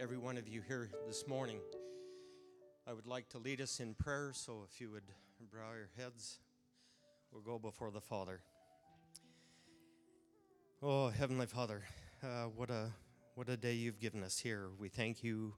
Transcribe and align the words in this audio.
every 0.00 0.16
one 0.16 0.38
of 0.38 0.48
you 0.48 0.62
here 0.66 0.88
this 1.06 1.28
morning. 1.28 1.58
I 2.86 2.94
would 2.94 3.06
like 3.06 3.28
to 3.30 3.38
lead 3.38 3.60
us 3.60 3.80
in 3.80 3.92
prayer, 3.92 4.30
so 4.32 4.66
if 4.66 4.80
you 4.80 4.90
would 4.90 5.02
bow 5.52 5.74
your 5.76 5.90
heads, 5.94 6.38
we'll 7.30 7.42
go 7.42 7.58
before 7.58 7.90
the 7.90 8.00
Father. 8.00 8.40
Oh, 10.82 11.08
Heavenly 11.10 11.44
Father, 11.44 11.82
uh, 12.22 12.44
what 12.56 12.70
a 12.70 12.86
what 13.34 13.50
a 13.50 13.58
day 13.58 13.74
you've 13.74 14.00
given 14.00 14.24
us 14.24 14.38
here. 14.38 14.68
We 14.78 14.88
thank 14.88 15.22
you 15.22 15.52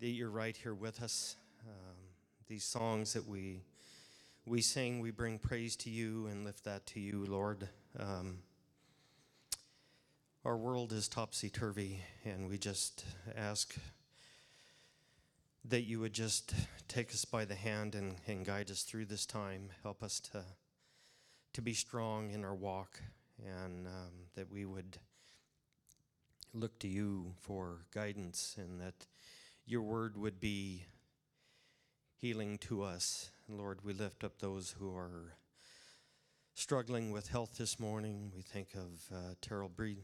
that 0.00 0.08
you're 0.08 0.28
right 0.28 0.56
here 0.56 0.74
with 0.74 1.00
us. 1.00 1.36
Um, 1.64 1.96
these 2.48 2.64
songs 2.64 3.12
that 3.12 3.28
we 3.28 3.62
we 4.44 4.60
sing, 4.60 4.98
we 4.98 5.12
bring 5.12 5.38
praise 5.38 5.76
to 5.76 5.90
you 5.90 6.26
and 6.26 6.44
lift 6.44 6.64
that 6.64 6.84
to 6.86 7.00
you, 7.00 7.24
Lord. 7.26 7.68
Um, 7.96 8.38
our 10.44 10.56
world 10.56 10.92
is 10.92 11.06
topsy 11.06 11.48
turvy, 11.48 12.00
and 12.24 12.48
we 12.48 12.58
just 12.58 13.04
ask 13.36 13.76
that 15.64 15.82
you 15.82 16.00
would 16.00 16.12
just 16.12 16.52
take 16.88 17.12
us 17.12 17.24
by 17.24 17.44
the 17.44 17.54
hand 17.54 17.94
and, 17.94 18.16
and 18.26 18.44
guide 18.44 18.68
us 18.68 18.82
through 18.82 19.04
this 19.04 19.24
time. 19.24 19.68
Help 19.84 20.02
us 20.02 20.18
to, 20.18 20.42
to 21.52 21.62
be 21.62 21.72
strong 21.72 22.30
in 22.30 22.44
our 22.44 22.56
walk, 22.56 23.00
and 23.38 23.86
um, 23.86 24.12
that 24.34 24.50
we 24.50 24.64
would 24.64 24.98
look 26.52 26.76
to 26.80 26.88
you 26.88 27.34
for 27.40 27.86
guidance, 27.94 28.56
and 28.58 28.80
that 28.80 29.06
your 29.64 29.82
word 29.82 30.16
would 30.16 30.40
be 30.40 30.86
healing 32.20 32.58
to 32.58 32.82
us. 32.82 33.30
Lord, 33.48 33.84
we 33.84 33.92
lift 33.92 34.24
up 34.24 34.40
those 34.40 34.74
who 34.76 34.92
are 34.92 35.34
struggling 36.54 37.12
with 37.12 37.28
health 37.28 37.56
this 37.56 37.80
morning. 37.80 38.30
We 38.34 38.42
think 38.42 38.74
of 38.74 39.14
uh, 39.14 39.34
Terrell 39.40 39.70
Breed 39.70 39.98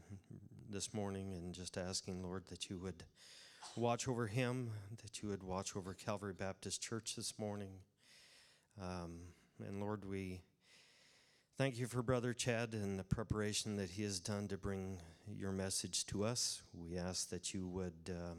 this 0.69 0.93
morning 0.93 1.33
and 1.33 1.53
just 1.53 1.77
asking, 1.77 2.23
Lord, 2.23 2.45
that 2.47 2.69
you 2.69 2.79
would 2.79 3.03
watch 3.75 4.07
over 4.07 4.27
him, 4.27 4.71
that 5.03 5.21
you 5.21 5.29
would 5.29 5.43
watch 5.43 5.75
over 5.75 5.93
Calvary 5.93 6.33
Baptist 6.33 6.81
Church 6.81 7.15
this 7.15 7.37
morning. 7.37 7.71
Um, 8.81 9.19
and 9.65 9.79
Lord, 9.79 10.05
we 10.05 10.41
thank 11.57 11.77
you 11.77 11.85
for 11.85 12.01
Brother 12.01 12.33
Chad 12.33 12.73
and 12.73 12.97
the 12.97 13.03
preparation 13.03 13.75
that 13.75 13.91
he 13.91 14.03
has 14.03 14.19
done 14.19 14.47
to 14.47 14.57
bring 14.57 14.99
your 15.31 15.51
message 15.51 16.05
to 16.07 16.23
us. 16.23 16.63
We 16.73 16.97
ask 16.97 17.29
that 17.29 17.53
you 17.53 17.67
would 17.67 18.09
uh, 18.09 18.35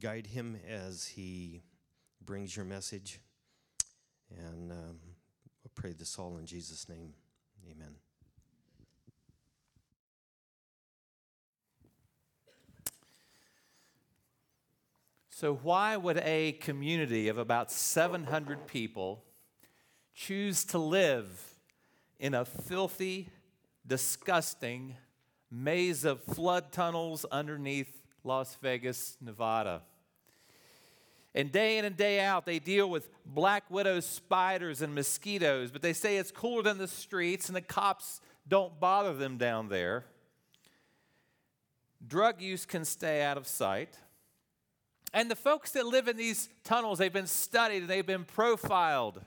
guide 0.00 0.28
him 0.28 0.56
as 0.68 1.06
he 1.06 1.62
brings 2.24 2.54
your 2.54 2.64
message. 2.64 3.20
And 4.30 4.70
um, 4.70 4.98
pray 5.78 5.92
this 5.92 6.18
all 6.18 6.36
in 6.38 6.44
Jesus' 6.44 6.88
name. 6.88 7.14
Amen. 7.70 7.94
So, 15.30 15.54
why 15.62 15.96
would 15.96 16.18
a 16.18 16.52
community 16.60 17.28
of 17.28 17.38
about 17.38 17.70
700 17.70 18.66
people 18.66 19.22
choose 20.16 20.64
to 20.64 20.78
live 20.78 21.54
in 22.18 22.34
a 22.34 22.44
filthy, 22.44 23.28
disgusting 23.86 24.96
maze 25.48 26.04
of 26.04 26.24
flood 26.24 26.72
tunnels 26.72 27.24
underneath 27.30 28.02
Las 28.24 28.56
Vegas, 28.60 29.16
Nevada? 29.20 29.82
And 31.38 31.52
day 31.52 31.78
in 31.78 31.84
and 31.84 31.96
day 31.96 32.18
out, 32.18 32.46
they 32.46 32.58
deal 32.58 32.90
with 32.90 33.08
black 33.24 33.70
widow 33.70 34.00
spiders 34.00 34.82
and 34.82 34.92
mosquitoes, 34.92 35.70
but 35.70 35.82
they 35.82 35.92
say 35.92 36.16
it's 36.16 36.32
cooler 36.32 36.64
than 36.64 36.78
the 36.78 36.88
streets 36.88 37.46
and 37.46 37.54
the 37.54 37.60
cops 37.60 38.20
don't 38.48 38.80
bother 38.80 39.14
them 39.14 39.38
down 39.38 39.68
there. 39.68 40.04
Drug 42.04 42.42
use 42.42 42.66
can 42.66 42.84
stay 42.84 43.22
out 43.22 43.36
of 43.36 43.46
sight. 43.46 43.96
And 45.14 45.30
the 45.30 45.36
folks 45.36 45.70
that 45.72 45.86
live 45.86 46.08
in 46.08 46.16
these 46.16 46.48
tunnels, 46.64 46.98
they've 46.98 47.12
been 47.12 47.28
studied 47.28 47.82
and 47.82 47.88
they've 47.88 48.04
been 48.04 48.24
profiled. 48.24 49.22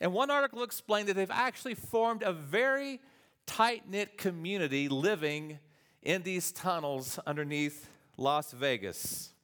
And 0.00 0.14
one 0.14 0.30
article 0.30 0.62
explained 0.62 1.10
that 1.10 1.16
they've 1.16 1.30
actually 1.30 1.74
formed 1.74 2.22
a 2.22 2.32
very 2.32 2.98
tight 3.44 3.90
knit 3.90 4.16
community 4.16 4.88
living 4.88 5.58
in 6.00 6.22
these 6.22 6.50
tunnels 6.50 7.18
underneath 7.26 7.90
Las 8.16 8.52
Vegas. 8.52 9.34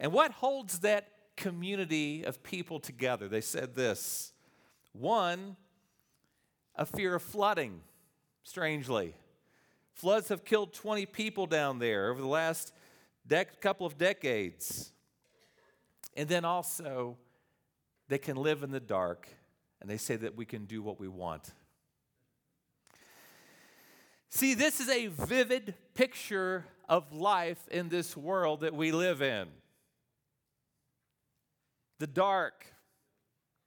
And 0.00 0.12
what 0.12 0.32
holds 0.32 0.80
that 0.80 1.08
community 1.36 2.24
of 2.24 2.42
people 2.42 2.80
together? 2.80 3.28
They 3.28 3.40
said 3.40 3.74
this 3.74 4.32
one, 4.92 5.56
a 6.76 6.86
fear 6.86 7.14
of 7.14 7.22
flooding, 7.22 7.80
strangely. 8.42 9.14
Floods 9.92 10.28
have 10.28 10.44
killed 10.44 10.72
20 10.72 11.06
people 11.06 11.46
down 11.46 11.78
there 11.78 12.10
over 12.10 12.20
the 12.20 12.26
last 12.26 12.72
couple 13.60 13.86
of 13.86 13.96
decades. 13.96 14.92
And 16.16 16.28
then 16.28 16.44
also, 16.44 17.16
they 18.08 18.18
can 18.18 18.36
live 18.36 18.62
in 18.62 18.70
the 18.70 18.80
dark, 18.80 19.28
and 19.80 19.88
they 19.88 19.96
say 19.96 20.16
that 20.16 20.36
we 20.36 20.44
can 20.44 20.66
do 20.66 20.82
what 20.82 21.00
we 21.00 21.08
want. 21.08 21.52
See, 24.28 24.54
this 24.54 24.80
is 24.80 24.88
a 24.88 25.06
vivid 25.06 25.74
picture 25.94 26.66
of 26.88 27.12
life 27.12 27.68
in 27.68 27.88
this 27.88 28.16
world 28.16 28.60
that 28.60 28.74
we 28.74 28.92
live 28.92 29.22
in 29.22 29.48
the 31.98 32.06
dark, 32.06 32.66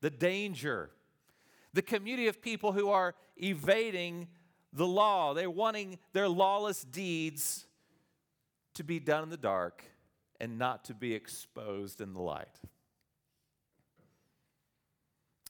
the 0.02 0.10
danger, 0.10 0.92
the 1.74 1.82
community 1.82 2.28
of 2.28 2.42
people 2.42 2.72
who 2.72 2.90
are 2.90 3.16
evading 3.38 4.28
the 4.74 4.86
law. 4.86 5.34
They're 5.34 5.50
wanting 5.50 6.00
their 6.14 6.28
lawless 6.28 6.84
deeds 6.84 7.66
to 8.76 8.84
be 8.84 9.00
done 9.00 9.24
in 9.24 9.30
the 9.30 9.38
dark 9.38 9.84
and 10.40 10.58
not 10.58 10.86
to 10.86 10.94
be 10.94 11.14
exposed 11.14 12.02
in 12.02 12.14
the 12.14 12.22
light. 12.22 12.60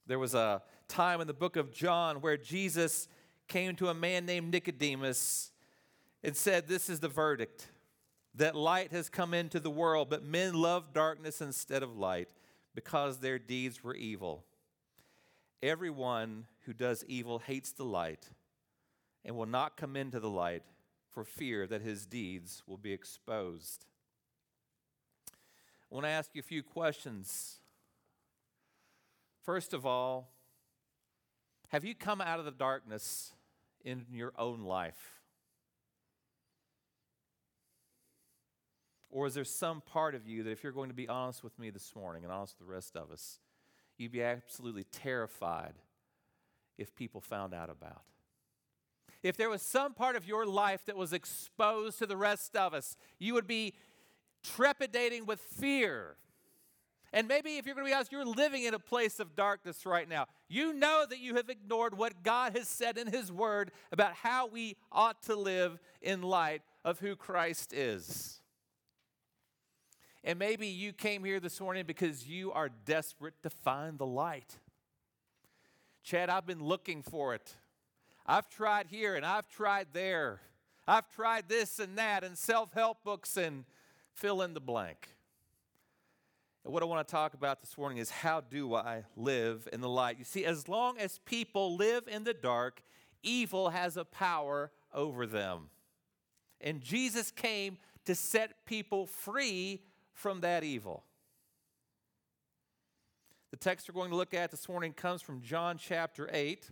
There 0.06 0.20
was 0.20 0.34
a 0.34 0.62
time 0.88 1.20
in 1.20 1.28
the 1.28 1.34
book 1.34 1.58
of 1.58 1.74
John 1.74 2.22
where 2.22 2.38
Jesus 2.38 3.09
came 3.50 3.76
to 3.76 3.90
a 3.90 3.94
man 3.94 4.26
named 4.26 4.52
Nicodemus 4.52 5.52
and 6.24 6.36
said, 6.36 6.68
This 6.68 6.90
is 6.90 7.02
the 7.02 7.09
verdict 7.09 7.68
that 8.36 8.56
light 8.56 8.92
has 8.92 9.09
come 9.09 9.34
into 9.34 9.59
the 9.59 9.70
world, 9.70 10.09
but 10.09 10.24
men 10.24 10.54
love 10.54 10.94
darkness 10.94 11.42
instead 11.42 11.84
of 11.84 11.98
light 11.98 12.30
because 12.78 13.18
their 13.18 13.40
deeds 13.40 13.84
were 13.84 13.96
evil. 13.96 14.44
Everyone 15.64 16.46
who 16.68 16.74
does 16.74 17.04
evil 17.08 17.40
hates 17.40 17.72
the 17.72 17.84
light 17.84 18.30
and 19.26 19.36
will 19.36 19.48
not 19.48 19.78
come 19.78 19.96
into 19.96 20.20
the 20.20 20.30
light 20.30 20.62
for 21.10 21.24
fear 21.24 21.66
that 21.66 21.82
his 21.82 22.06
deeds 22.06 22.62
will 22.68 22.78
be 22.78 22.94
exposed. 22.94 23.88
I 25.92 25.96
want 25.96 26.06
to 26.06 26.12
ask 26.12 26.30
you 26.36 26.40
a 26.40 26.44
few 26.44 26.62
questions. 26.62 27.62
First 29.42 29.74
of 29.74 29.84
all, 29.84 30.30
have 31.70 31.84
you 31.84 31.96
come 31.96 32.22
out 32.22 32.38
of 32.38 32.46
the 32.46 32.52
darkness 32.52 33.34
in 33.84 34.06
your 34.14 34.34
own 34.38 34.62
life? 34.62 35.16
Or 39.17 39.25
is 39.25 39.33
there 39.33 39.44
some 39.45 39.81
part 39.81 40.13
of 40.13 40.28
you 40.28 40.44
that, 40.44 40.51
if 40.51 40.61
you're 40.61 40.72
going 40.72 40.89
to 40.89 40.95
be 40.95 41.07
honest 41.07 41.44
with 41.44 41.57
me 41.57 41.72
this 41.72 41.95
morning 41.95 42.23
and 42.23 42.31
honest 42.31 42.53
with 42.59 42.67
the 42.67 42.72
rest 42.72 42.95
of 42.95 43.09
us, 43.09 43.39
you'd 43.97 44.11
be 44.11 44.22
absolutely 44.22 44.83
terrified 44.83 45.73
if 46.78 46.95
people 46.95 47.19
found 47.19 47.51
out 47.51 47.72
about? 47.72 48.03
if 49.23 49.35
there 49.35 49.50
was 49.50 49.63
some 49.63 49.95
part 49.95 50.16
of 50.16 50.28
your 50.28 50.45
life 50.45 50.85
that 50.85 50.95
was 50.95 51.13
exposed 51.13 51.97
to 51.97 52.05
the 52.05 52.16
rest 52.16 52.55
of 52.55 52.75
us, 52.75 52.95
you 53.17 53.33
would 53.33 53.47
be 53.47 53.73
trepidating 54.44 55.25
with 55.25 55.39
fear. 55.39 56.16
And 57.11 57.28
maybe 57.28 57.57
if 57.57 57.66
you're 57.66 57.73
going 57.73 57.88
to 57.88 57.89
be 57.89 57.95
honest, 57.95 58.11
you're 58.11 58.23
living 58.23 58.66
in 58.66 58.75
a 58.75 58.79
place 58.79 59.19
of 59.19 59.35
darkness 59.35 59.84
right 59.84 60.07
now. 60.07 60.28
You 60.47 60.73
know 60.73 61.07
that 61.09 61.17
you 61.17 61.34
have 61.38 61.49
ignored 61.49 61.97
what 61.97 62.22
God 62.22 62.55
has 62.55 62.67
said 62.67 62.99
in 62.99 63.07
His 63.07 63.31
Word 63.31 63.72
about 63.91 64.13
how 64.13 64.45
we 64.45 64.75
ought 64.91 65.23
to 65.23 65.35
live 65.35 65.79
in 66.03 66.22
light 66.22 66.61
of 66.85 66.99
who 66.99 67.16
Christ 67.16 67.73
is. 67.73 68.41
And 70.28 70.38
maybe 70.38 70.68
you 70.68 70.91
came 70.91 71.24
here 71.24 71.40
this 71.40 71.62
morning 71.62 71.85
because 71.88 72.28
you 72.28 72.52
are 72.52 72.68
desperate 72.68 73.41
to 73.44 73.50
find 73.50 73.97
the 73.97 74.06
light. 74.06 74.58
Chad, 76.03 76.29
I've 76.29 76.46
been 76.46 76.62
looking 76.62 77.02
for 77.02 77.34
it. 77.34 77.53
I've 78.26 78.50
tried 78.50 78.88
here 78.88 79.16
and 79.16 79.26
I've 79.26 79.47
tried 79.47 79.88
there. 79.94 80.41
I've 80.85 81.09
tried 81.16 81.47
this 81.47 81.79
and 81.79 81.97
that 81.97 82.26
and 82.26 82.38
self 82.38 82.74
help 82.74 83.06
books 83.06 83.38
and 83.38 83.64
fill 84.16 84.41
in 84.41 84.53
the 84.53 84.59
blank. 84.59 85.08
And 86.66 86.73
what 86.73 86.84
I 86.84 86.88
want 86.88 87.08
to 87.08 87.09
talk 87.09 87.34
about 87.34 87.62
this 87.62 87.78
morning 87.78 87.97
is 87.97 88.09
how 88.09 88.41
do 88.41 88.76
I 88.76 89.06
live 89.16 89.70
in 89.72 89.80
the 89.80 89.88
light? 89.88 90.18
You 90.20 90.26
see, 90.26 90.44
as 90.44 90.68
long 90.68 90.97
as 90.97 91.20
people 91.20 91.78
live 91.78 92.06
in 92.06 92.26
the 92.26 92.34
dark, 92.34 92.82
evil 93.23 93.70
has 93.70 93.96
a 93.96 94.03
power 94.03 94.72
over 94.94 95.26
them. 95.26 95.70
And 96.59 96.82
Jesus 96.82 97.32
came 97.32 97.78
to 98.03 98.14
set 98.14 98.66
people 98.66 99.06
free 99.06 99.84
from 100.17 100.41
that 100.41 100.64
evil. 100.64 101.03
The 103.52 103.58
text 103.58 103.87
we're 103.87 103.93
going 103.93 104.09
to 104.09 104.17
look 104.17 104.34
at 104.34 104.49
this 104.49 104.67
morning 104.67 104.91
comes 104.91 105.22
from 105.22 105.41
John 105.41 105.78
chapter 105.78 106.28
8. 106.34 106.72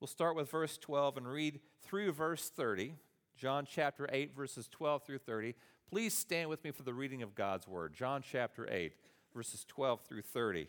We'll 0.00 0.08
start 0.08 0.34
with 0.36 0.50
verse 0.50 0.78
12 0.78 1.18
and 1.18 1.28
read 1.28 1.60
through 1.82 2.12
verse 2.12 2.48
30. 2.48 2.94
John 3.36 3.66
chapter 3.68 4.08
8, 4.10 4.34
verses 4.34 4.68
12 4.68 5.02
through 5.04 5.18
30. 5.18 5.54
Please 5.90 6.14
stand 6.14 6.48
with 6.48 6.64
me 6.64 6.70
for 6.70 6.82
the 6.82 6.94
reading 6.94 7.22
of 7.22 7.34
God's 7.34 7.68
word. 7.68 7.92
John 7.92 8.22
chapter 8.22 8.66
8, 8.70 8.94
verses 9.34 9.66
12 9.68 10.00
through 10.08 10.22
30. 10.22 10.68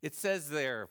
It 0.00 0.14
says 0.14 0.48
there, 0.48 0.88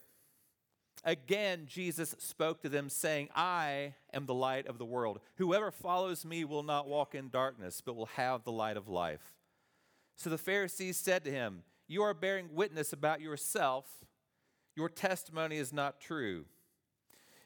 Again, 1.07 1.67
Jesus 1.67 2.15
spoke 2.17 2.63
to 2.63 2.69
them, 2.69 2.89
saying, 2.89 3.29
I 3.35 3.93
am 4.11 4.25
the 4.25 4.33
light 4.33 4.65
of 4.65 4.79
the 4.79 4.85
world. 4.85 5.19
Whoever 5.35 5.69
follows 5.69 6.25
me 6.25 6.43
will 6.43 6.63
not 6.63 6.87
walk 6.87 7.13
in 7.13 7.29
darkness, 7.29 7.79
but 7.79 7.95
will 7.95 8.07
have 8.15 8.43
the 8.43 8.51
light 8.51 8.75
of 8.75 8.87
life. 8.87 9.35
So 10.15 10.31
the 10.31 10.39
Pharisees 10.39 10.97
said 10.97 11.23
to 11.25 11.31
him, 11.31 11.61
You 11.87 12.01
are 12.01 12.15
bearing 12.15 12.49
witness 12.53 12.91
about 12.91 13.21
yourself. 13.21 13.85
Your 14.75 14.89
testimony 14.89 15.57
is 15.57 15.71
not 15.71 16.01
true. 16.01 16.45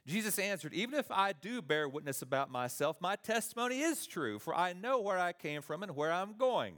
Jesus 0.08 0.40
answered, 0.40 0.74
Even 0.74 0.98
if 0.98 1.12
I 1.12 1.34
do 1.34 1.62
bear 1.62 1.90
witness 1.90 2.22
about 2.22 2.50
myself, 2.50 3.02
my 3.02 3.18
testimony 3.18 3.82
is 3.82 4.08
true, 4.08 4.40
for 4.40 4.56
I 4.56 4.72
know 4.72 5.02
where 5.02 5.20
I 5.20 5.34
came 5.34 5.62
from 5.62 5.84
and 5.84 5.98
where 5.98 6.14
I'm 6.14 6.38
going. 6.38 6.76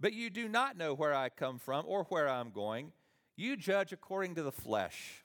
But 0.00 0.14
you 0.14 0.30
do 0.30 0.48
not 0.48 0.78
know 0.78 0.94
where 0.94 1.14
I 1.14 1.28
come 1.28 1.58
from 1.58 1.84
or 1.86 2.04
where 2.04 2.28
I'm 2.28 2.52
going. 2.52 2.92
You 3.36 3.58
judge 3.58 3.92
according 3.92 4.34
to 4.36 4.42
the 4.42 4.50
flesh. 4.50 5.24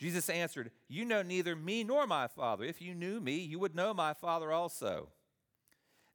Jesus 0.00 0.30
answered, 0.30 0.70
You 0.88 1.04
know 1.04 1.20
neither 1.20 1.54
me 1.54 1.84
nor 1.84 2.06
my 2.06 2.26
Father. 2.26 2.64
If 2.64 2.80
you 2.80 2.94
knew 2.94 3.20
me, 3.20 3.36
you 3.36 3.58
would 3.58 3.74
know 3.74 3.92
my 3.92 4.14
Father 4.14 4.50
also. 4.50 5.10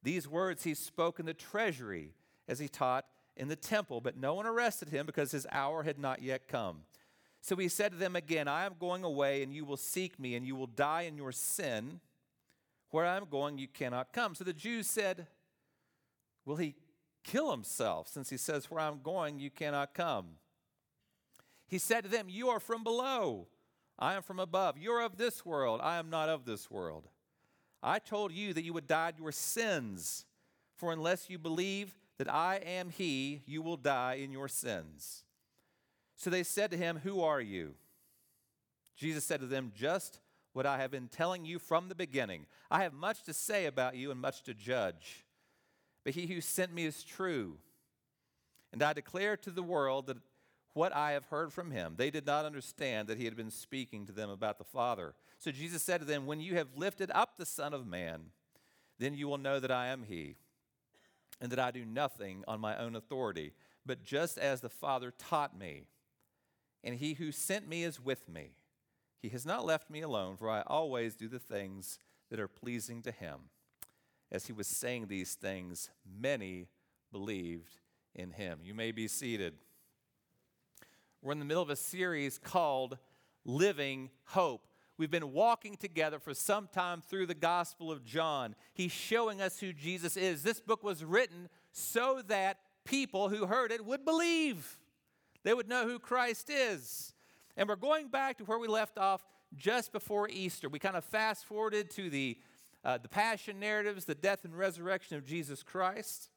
These 0.01 0.27
words 0.27 0.63
he 0.63 0.73
spoke 0.73 1.19
in 1.19 1.27
the 1.27 1.35
treasury 1.35 2.13
as 2.47 2.57
he 2.57 2.67
taught 2.67 3.05
in 3.37 3.47
the 3.47 3.55
temple, 3.55 4.01
but 4.01 4.17
no 4.17 4.33
one 4.33 4.47
arrested 4.47 4.89
him 4.89 5.05
because 5.05 5.31
his 5.31 5.45
hour 5.51 5.83
had 5.83 5.99
not 5.99 6.23
yet 6.23 6.47
come. 6.47 6.81
So 7.41 7.55
he 7.55 7.67
said 7.67 7.91
to 7.91 7.97
them 7.97 8.15
again, 8.15 8.47
I 8.47 8.65
am 8.65 8.75
going 8.79 9.03
away, 9.03 9.43
and 9.43 9.53
you 9.53 9.65
will 9.65 9.77
seek 9.77 10.19
me, 10.19 10.33
and 10.33 10.47
you 10.47 10.55
will 10.55 10.65
die 10.65 11.03
in 11.03 11.15
your 11.15 11.31
sin. 11.31 11.99
Where 12.89 13.05
I 13.05 13.17
am 13.17 13.25
going, 13.29 13.59
you 13.59 13.67
cannot 13.67 14.13
come. 14.13 14.33
So 14.33 14.43
the 14.43 14.53
Jews 14.53 14.87
said, 14.87 15.27
Will 16.43 16.55
he 16.55 16.75
kill 17.23 17.51
himself 17.51 18.07
since 18.07 18.31
he 18.31 18.37
says, 18.37 18.71
Where 18.71 18.79
I'm 18.79 19.01
going, 19.03 19.37
you 19.37 19.51
cannot 19.51 19.93
come? 19.93 20.25
He 21.67 21.77
said 21.77 22.03
to 22.03 22.09
them, 22.09 22.27
You 22.29 22.49
are 22.49 22.59
from 22.59 22.83
below 22.83 23.47
I 23.97 24.15
am 24.15 24.21
from 24.23 24.39
above. 24.39 24.77
You're 24.77 25.01
of 25.01 25.17
this 25.17 25.45
world. 25.45 25.79
I 25.81 25.97
am 25.97 26.09
not 26.09 26.29
of 26.29 26.45
this 26.45 26.69
world. 26.69 27.07
I 27.81 27.99
told 27.99 28.31
you 28.31 28.53
that 28.53 28.63
you 28.63 28.73
would 28.73 28.87
die 28.87 29.13
in 29.15 29.21
your 29.21 29.31
sins, 29.31 30.25
for 30.75 30.91
unless 30.91 31.29
you 31.29 31.37
believe 31.37 31.97
that 32.17 32.31
I 32.31 32.55
am 32.57 32.89
He, 32.89 33.41
you 33.45 33.61
will 33.61 33.77
die 33.77 34.15
in 34.15 34.31
your 34.31 34.47
sins. 34.47 35.23
So 36.15 36.29
they 36.29 36.43
said 36.43 36.71
to 36.71 36.77
him, 36.77 36.99
Who 37.03 37.21
are 37.21 37.41
you? 37.41 37.75
Jesus 38.95 39.25
said 39.25 39.41
to 39.41 39.45
them, 39.45 39.71
Just 39.75 40.19
what 40.53 40.65
I 40.65 40.77
have 40.77 40.91
been 40.91 41.09
telling 41.09 41.45
you 41.45 41.59
from 41.59 41.89
the 41.89 41.95
beginning. 41.95 42.45
I 42.71 42.83
have 42.83 42.93
much 42.93 43.23
to 43.23 43.33
say 43.33 43.65
about 43.65 43.95
you 43.95 44.11
and 44.11 44.19
much 44.19 44.43
to 44.43 44.53
judge. 44.53 45.25
But 46.03 46.13
he 46.13 46.27
who 46.27 46.39
sent 46.39 46.73
me 46.73 46.85
is 46.85 47.03
true. 47.03 47.57
And 48.71 48.81
I 48.81 48.93
declare 48.93 49.35
to 49.37 49.51
the 49.51 49.63
world 49.63 50.07
that 50.07 50.17
what 50.75 50.93
I 50.93 51.13
have 51.13 51.25
heard 51.25 51.53
from 51.53 51.71
him. 51.71 51.95
They 51.95 52.11
did 52.11 52.25
not 52.25 52.45
understand 52.45 53.07
that 53.07 53.17
he 53.17 53.25
had 53.25 53.37
been 53.37 53.49
speaking 53.49 54.05
to 54.05 54.11
them 54.11 54.29
about 54.29 54.57
the 54.57 54.65
Father. 54.65 55.15
So 55.39 55.49
Jesus 55.49 55.81
said 55.81 56.01
to 56.01 56.05
them, 56.05 56.25
When 56.25 56.41
you 56.41 56.55
have 56.55 56.67
lifted 56.75 57.09
up 57.15 57.37
the 57.37 57.45
Son 57.45 57.73
of 57.73 57.87
Man, 57.87 58.25
then 58.99 59.13
you 59.13 59.27
will 59.27 59.37
know 59.37 59.59
that 59.59 59.71
I 59.71 59.87
am 59.87 60.03
he, 60.03 60.35
and 61.39 61.49
that 61.51 61.59
I 61.59 61.71
do 61.71 61.85
nothing 61.85 62.43
on 62.45 62.59
my 62.59 62.77
own 62.77 62.95
authority, 62.95 63.53
but 63.85 64.03
just 64.03 64.37
as 64.37 64.59
the 64.59 64.69
Father 64.69 65.13
taught 65.17 65.57
me. 65.57 65.85
And 66.83 66.95
he 66.95 67.13
who 67.13 67.31
sent 67.31 67.67
me 67.67 67.83
is 67.83 68.03
with 68.03 68.27
me. 68.27 68.51
He 69.21 69.29
has 69.29 69.45
not 69.45 69.65
left 69.65 69.89
me 69.89 70.01
alone, 70.01 70.35
for 70.35 70.49
I 70.49 70.61
always 70.67 71.15
do 71.15 71.29
the 71.29 71.39
things 71.39 71.99
that 72.29 72.39
are 72.39 72.49
pleasing 72.49 73.01
to 73.03 73.11
him. 73.11 73.49
As 74.29 74.47
he 74.47 74.53
was 74.53 74.67
saying 74.67 75.07
these 75.07 75.35
things, 75.35 75.89
many 76.05 76.67
believed 77.13 77.77
in 78.13 78.31
him. 78.31 78.59
You 78.61 78.73
may 78.73 78.91
be 78.91 79.07
seated. 79.07 79.53
We're 81.25 81.31
in 81.31 81.39
the 81.39 81.45
middle 81.45 81.63
of 81.63 81.71
a 81.71 81.75
series 81.75 82.37
called 82.37 82.99
Living 83.45 84.11
Hope. 84.25 84.67
We've 84.99 85.09
been 85.09 85.33
walking 85.33 85.75
together 85.75 86.19
for 86.19 86.35
some 86.35 86.69
time 86.71 87.01
through 87.01 87.25
the 87.25 87.33
Gospel 87.33 87.91
of 87.91 88.05
John. 88.05 88.53
He's 88.75 88.91
showing 88.91 89.41
us 89.41 89.59
who 89.59 89.73
Jesus 89.73 90.17
is. 90.17 90.43
This 90.43 90.59
book 90.59 90.83
was 90.83 91.03
written 91.03 91.49
so 91.71 92.21
that 92.27 92.59
people 92.83 93.29
who 93.29 93.47
heard 93.47 93.71
it 93.71 93.83
would 93.83 94.05
believe, 94.05 94.77
they 95.41 95.55
would 95.55 95.67
know 95.67 95.87
who 95.87 95.97
Christ 95.97 96.51
is. 96.51 97.15
And 97.57 97.67
we're 97.67 97.75
going 97.75 98.09
back 98.09 98.37
to 98.37 98.43
where 98.43 98.59
we 98.59 98.67
left 98.67 98.99
off 98.99 99.25
just 99.57 99.91
before 99.91 100.29
Easter. 100.29 100.69
We 100.69 100.77
kind 100.77 100.95
of 100.95 101.03
fast 101.03 101.45
forwarded 101.45 101.89
to 101.95 102.11
the, 102.11 102.37
uh, 102.83 102.99
the 102.99 103.09
passion 103.09 103.59
narratives, 103.59 104.05
the 104.05 104.13
death 104.13 104.45
and 104.45 104.55
resurrection 104.55 105.17
of 105.17 105.25
Jesus 105.25 105.63
Christ. 105.63 106.29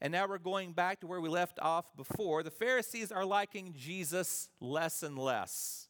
And 0.00 0.12
now 0.12 0.28
we're 0.28 0.38
going 0.38 0.72
back 0.72 1.00
to 1.00 1.06
where 1.06 1.20
we 1.20 1.28
left 1.28 1.58
off 1.60 1.96
before. 1.96 2.42
The 2.42 2.50
Pharisees 2.50 3.10
are 3.10 3.24
liking 3.24 3.74
Jesus 3.76 4.48
less 4.60 5.02
and 5.02 5.18
less. 5.18 5.88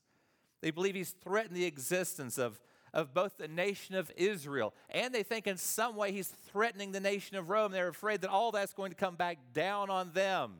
They 0.60 0.70
believe 0.70 0.94
he's 0.94 1.10
threatened 1.10 1.54
the 1.54 1.66
existence 1.66 2.38
of, 2.38 2.58
of 2.92 3.12
both 3.12 3.36
the 3.36 3.48
nation 3.48 3.94
of 3.94 4.10
Israel, 4.16 4.74
and 4.90 5.14
they 5.14 5.22
think 5.22 5.46
in 5.46 5.56
some 5.56 5.94
way 5.94 6.10
he's 6.10 6.28
threatening 6.50 6.90
the 6.90 7.00
nation 7.00 7.36
of 7.36 7.48
Rome. 7.48 7.70
They're 7.70 7.88
afraid 7.88 8.22
that 8.22 8.30
all 8.30 8.50
that's 8.50 8.72
going 8.72 8.90
to 8.90 8.96
come 8.96 9.14
back 9.14 9.38
down 9.52 9.90
on 9.90 10.12
them, 10.12 10.54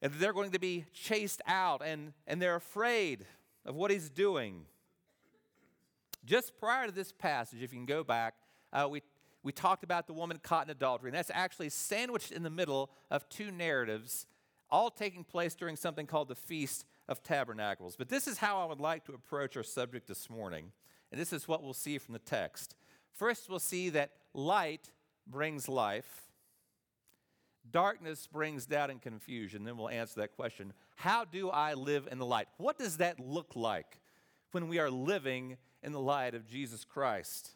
and 0.00 0.12
they're 0.14 0.34
going 0.34 0.52
to 0.52 0.60
be 0.60 0.84
chased 0.92 1.40
out, 1.46 1.82
and, 1.84 2.12
and 2.26 2.40
they're 2.40 2.56
afraid 2.56 3.24
of 3.64 3.74
what 3.74 3.90
he's 3.90 4.10
doing. 4.10 4.66
Just 6.24 6.56
prior 6.60 6.86
to 6.86 6.92
this 6.92 7.10
passage, 7.10 7.62
if 7.62 7.72
you 7.72 7.78
can 7.78 7.86
go 7.86 8.04
back, 8.04 8.34
uh, 8.72 8.86
we 8.88 9.02
we 9.42 9.52
talked 9.52 9.82
about 9.82 10.06
the 10.06 10.12
woman 10.12 10.38
caught 10.42 10.66
in 10.66 10.70
adultery, 10.70 11.10
and 11.10 11.16
that's 11.16 11.30
actually 11.32 11.68
sandwiched 11.68 12.32
in 12.32 12.42
the 12.42 12.50
middle 12.50 12.90
of 13.10 13.28
two 13.28 13.50
narratives, 13.50 14.26
all 14.70 14.90
taking 14.90 15.24
place 15.24 15.54
during 15.54 15.76
something 15.76 16.06
called 16.06 16.28
the 16.28 16.34
Feast 16.34 16.84
of 17.08 17.22
Tabernacles. 17.22 17.96
But 17.96 18.08
this 18.08 18.28
is 18.28 18.38
how 18.38 18.60
I 18.60 18.66
would 18.66 18.80
like 18.80 19.04
to 19.06 19.14
approach 19.14 19.56
our 19.56 19.62
subject 19.62 20.06
this 20.06 20.30
morning, 20.30 20.72
and 21.10 21.20
this 21.20 21.32
is 21.32 21.48
what 21.48 21.62
we'll 21.62 21.74
see 21.74 21.98
from 21.98 22.12
the 22.12 22.20
text. 22.20 22.74
First, 23.14 23.50
we'll 23.50 23.58
see 23.58 23.90
that 23.90 24.12
light 24.32 24.90
brings 25.26 25.68
life, 25.68 26.22
darkness 27.70 28.26
brings 28.26 28.66
doubt 28.66 28.90
and 28.90 29.00
confusion. 29.00 29.64
Then 29.64 29.76
we'll 29.76 29.88
answer 29.88 30.20
that 30.20 30.36
question 30.36 30.72
How 30.96 31.24
do 31.24 31.50
I 31.50 31.74
live 31.74 32.08
in 32.10 32.18
the 32.18 32.26
light? 32.26 32.48
What 32.58 32.78
does 32.78 32.98
that 32.98 33.18
look 33.18 33.56
like 33.56 33.98
when 34.52 34.68
we 34.68 34.78
are 34.78 34.90
living 34.90 35.56
in 35.82 35.92
the 35.92 36.00
light 36.00 36.34
of 36.34 36.48
Jesus 36.48 36.84
Christ? 36.84 37.52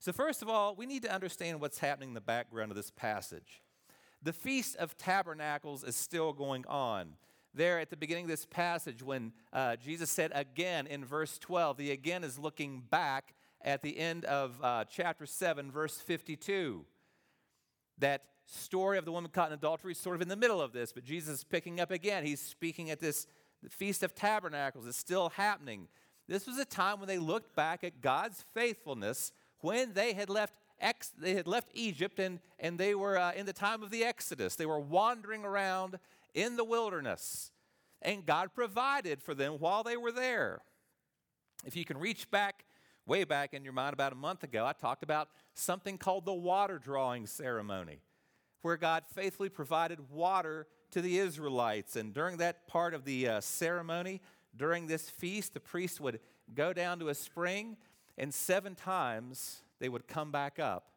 So, 0.00 0.12
first 0.12 0.40
of 0.40 0.48
all, 0.48 0.74
we 0.74 0.86
need 0.86 1.02
to 1.02 1.12
understand 1.12 1.60
what's 1.60 1.78
happening 1.78 2.08
in 2.08 2.14
the 2.14 2.22
background 2.22 2.72
of 2.72 2.76
this 2.76 2.90
passage. 2.90 3.60
The 4.22 4.32
Feast 4.32 4.76
of 4.76 4.96
Tabernacles 4.96 5.84
is 5.84 5.94
still 5.94 6.32
going 6.32 6.64
on. 6.66 7.16
There 7.52 7.78
at 7.78 7.90
the 7.90 7.98
beginning 7.98 8.24
of 8.24 8.30
this 8.30 8.46
passage, 8.46 9.02
when 9.02 9.32
uh, 9.52 9.76
Jesus 9.76 10.08
said 10.10 10.32
again 10.34 10.86
in 10.86 11.04
verse 11.04 11.38
12, 11.38 11.76
the 11.76 11.90
again 11.90 12.24
is 12.24 12.38
looking 12.38 12.82
back 12.90 13.34
at 13.60 13.82
the 13.82 13.98
end 13.98 14.24
of 14.24 14.58
uh, 14.62 14.84
chapter 14.88 15.26
7, 15.26 15.70
verse 15.70 15.98
52. 15.98 16.86
That 17.98 18.22
story 18.46 18.96
of 18.96 19.04
the 19.04 19.12
woman 19.12 19.30
caught 19.30 19.48
in 19.48 19.58
adultery 19.58 19.92
is 19.92 19.98
sort 19.98 20.16
of 20.16 20.22
in 20.22 20.28
the 20.28 20.36
middle 20.36 20.62
of 20.62 20.72
this, 20.72 20.92
but 20.94 21.04
Jesus 21.04 21.40
is 21.40 21.44
picking 21.44 21.78
up 21.78 21.90
again. 21.90 22.24
He's 22.24 22.40
speaking 22.40 22.88
at 22.88 23.00
this 23.00 23.26
Feast 23.68 24.02
of 24.02 24.14
Tabernacles. 24.14 24.86
It's 24.86 24.96
still 24.96 25.28
happening. 25.28 25.88
This 26.26 26.46
was 26.46 26.56
a 26.56 26.64
time 26.64 27.00
when 27.00 27.08
they 27.08 27.18
looked 27.18 27.54
back 27.54 27.84
at 27.84 28.00
God's 28.00 28.46
faithfulness 28.54 29.32
when 29.60 29.92
they 29.92 30.12
had 30.12 30.30
left 30.30 30.54
ex- 30.80 31.12
they 31.18 31.34
had 31.34 31.46
left 31.46 31.68
Egypt 31.74 32.18
and, 32.18 32.40
and 32.58 32.78
they 32.78 32.94
were 32.94 33.18
uh, 33.18 33.32
in 33.32 33.46
the 33.46 33.52
time 33.52 33.82
of 33.82 33.90
the 33.90 34.04
Exodus. 34.04 34.56
They 34.56 34.66
were 34.66 34.80
wandering 34.80 35.44
around 35.44 35.98
in 36.34 36.56
the 36.56 36.64
wilderness, 36.64 37.50
and 38.02 38.24
God 38.24 38.54
provided 38.54 39.22
for 39.22 39.34
them 39.34 39.54
while 39.54 39.82
they 39.82 39.96
were 39.96 40.12
there. 40.12 40.62
If 41.64 41.76
you 41.76 41.84
can 41.84 41.98
reach 41.98 42.30
back, 42.30 42.64
way 43.06 43.24
back 43.24 43.52
in 43.52 43.64
your 43.64 43.72
mind, 43.72 43.92
about 43.92 44.12
a 44.12 44.16
month 44.16 44.44
ago, 44.44 44.64
I 44.64 44.72
talked 44.72 45.02
about 45.02 45.28
something 45.54 45.98
called 45.98 46.24
the 46.24 46.32
water 46.32 46.78
drawing 46.78 47.26
ceremony, 47.26 48.00
where 48.62 48.76
God 48.76 49.04
faithfully 49.12 49.48
provided 49.48 50.10
water 50.10 50.66
to 50.92 51.02
the 51.02 51.18
Israelites. 51.18 51.96
And 51.96 52.14
during 52.14 52.38
that 52.38 52.66
part 52.66 52.94
of 52.94 53.04
the 53.04 53.28
uh, 53.28 53.40
ceremony, 53.40 54.20
during 54.56 54.86
this 54.86 55.10
feast, 55.10 55.54
the 55.54 55.60
priest 55.60 56.00
would 56.00 56.20
go 56.54 56.72
down 56.72 56.98
to 57.00 57.08
a 57.08 57.14
spring 57.14 57.76
and 58.20 58.34
seven 58.34 58.74
times 58.74 59.62
they 59.78 59.88
would 59.88 60.06
come 60.06 60.30
back 60.30 60.58
up 60.58 60.90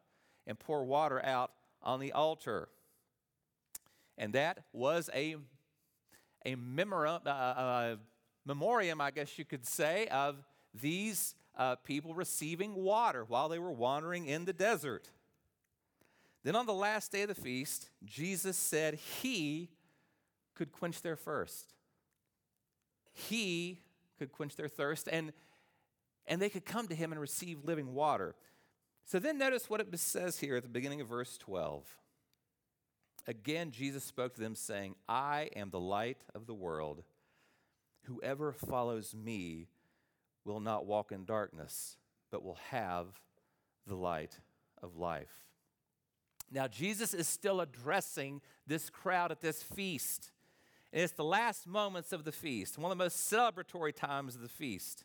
and 0.46 0.58
pour 0.58 0.84
water 0.84 1.24
out 1.24 1.52
on 1.82 1.98
the 1.98 2.12
altar. 2.12 2.68
And 4.18 4.34
that 4.34 4.58
was 4.74 5.08
a, 5.14 5.36
a 6.44 6.54
memoriam, 6.54 7.22
uh, 7.24 7.30
uh, 7.30 7.96
memoriam, 8.44 9.00
I 9.00 9.10
guess 9.10 9.38
you 9.38 9.46
could 9.46 9.66
say, 9.66 10.06
of 10.08 10.36
these 10.74 11.34
uh, 11.56 11.76
people 11.76 12.14
receiving 12.14 12.74
water 12.74 13.24
while 13.24 13.48
they 13.48 13.58
were 13.58 13.72
wandering 13.72 14.26
in 14.26 14.44
the 14.44 14.52
desert. 14.52 15.08
Then 16.42 16.54
on 16.54 16.66
the 16.66 16.74
last 16.74 17.10
day 17.10 17.22
of 17.22 17.28
the 17.28 17.34
feast, 17.34 17.88
Jesus 18.04 18.58
said 18.58 18.96
he 19.22 19.70
could 20.54 20.72
quench 20.72 21.00
their 21.00 21.16
thirst. 21.16 21.72
He 23.14 23.80
could 24.18 24.30
quench 24.30 24.56
their 24.56 24.68
thirst, 24.68 25.08
and, 25.10 25.32
and 26.26 26.40
they 26.40 26.48
could 26.48 26.64
come 26.64 26.88
to 26.88 26.94
him 26.94 27.12
and 27.12 27.20
receive 27.20 27.64
living 27.64 27.94
water. 27.94 28.34
So 29.04 29.18
then 29.18 29.38
notice 29.38 29.68
what 29.68 29.80
it 29.80 29.98
says 29.98 30.38
here 30.38 30.56
at 30.56 30.62
the 30.62 30.68
beginning 30.68 31.00
of 31.00 31.08
verse 31.08 31.36
12. 31.38 31.84
Again, 33.26 33.70
Jesus 33.70 34.04
spoke 34.04 34.34
to 34.34 34.40
them, 34.40 34.54
saying, 34.54 34.96
I 35.08 35.50
am 35.56 35.70
the 35.70 35.80
light 35.80 36.18
of 36.34 36.46
the 36.46 36.54
world. 36.54 37.02
Whoever 38.04 38.52
follows 38.52 39.14
me 39.14 39.68
will 40.44 40.60
not 40.60 40.86
walk 40.86 41.10
in 41.10 41.24
darkness, 41.24 41.96
but 42.30 42.44
will 42.44 42.58
have 42.70 43.06
the 43.86 43.94
light 43.94 44.40
of 44.82 44.96
life. 44.96 45.32
Now, 46.50 46.68
Jesus 46.68 47.14
is 47.14 47.26
still 47.26 47.60
addressing 47.60 48.42
this 48.66 48.90
crowd 48.90 49.30
at 49.30 49.40
this 49.40 49.62
feast. 49.62 50.30
And 50.92 51.02
it's 51.02 51.14
the 51.14 51.24
last 51.24 51.66
moments 51.66 52.12
of 52.12 52.24
the 52.24 52.32
feast, 52.32 52.78
one 52.78 52.92
of 52.92 52.98
the 52.98 53.04
most 53.04 53.30
celebratory 53.30 53.94
times 53.94 54.34
of 54.34 54.42
the 54.42 54.48
feast. 54.48 55.04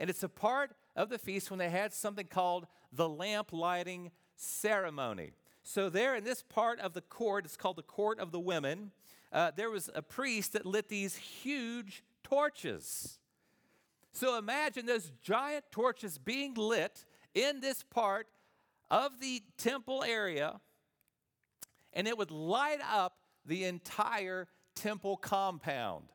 And 0.00 0.08
it's 0.08 0.22
a 0.22 0.30
part 0.30 0.72
of 0.96 1.10
the 1.10 1.18
feast 1.18 1.50
when 1.50 1.58
they 1.58 1.68
had 1.68 1.92
something 1.92 2.26
called 2.26 2.66
the 2.90 3.08
lamp 3.08 3.52
lighting 3.52 4.10
ceremony. 4.34 5.32
So, 5.62 5.90
there 5.90 6.16
in 6.16 6.24
this 6.24 6.42
part 6.42 6.80
of 6.80 6.94
the 6.94 7.02
court, 7.02 7.44
it's 7.44 7.56
called 7.56 7.76
the 7.76 7.82
court 7.82 8.18
of 8.18 8.32
the 8.32 8.40
women, 8.40 8.92
uh, 9.30 9.52
there 9.54 9.70
was 9.70 9.90
a 9.94 10.00
priest 10.00 10.54
that 10.54 10.64
lit 10.64 10.88
these 10.88 11.16
huge 11.16 12.02
torches. 12.24 13.18
So, 14.12 14.38
imagine 14.38 14.86
those 14.86 15.12
giant 15.22 15.66
torches 15.70 16.16
being 16.16 16.54
lit 16.54 17.04
in 17.34 17.60
this 17.60 17.82
part 17.82 18.26
of 18.90 19.20
the 19.20 19.42
temple 19.58 20.02
area, 20.02 20.60
and 21.92 22.08
it 22.08 22.16
would 22.16 22.30
light 22.30 22.80
up 22.90 23.18
the 23.44 23.64
entire 23.64 24.48
temple 24.74 25.18
compound. 25.18 26.06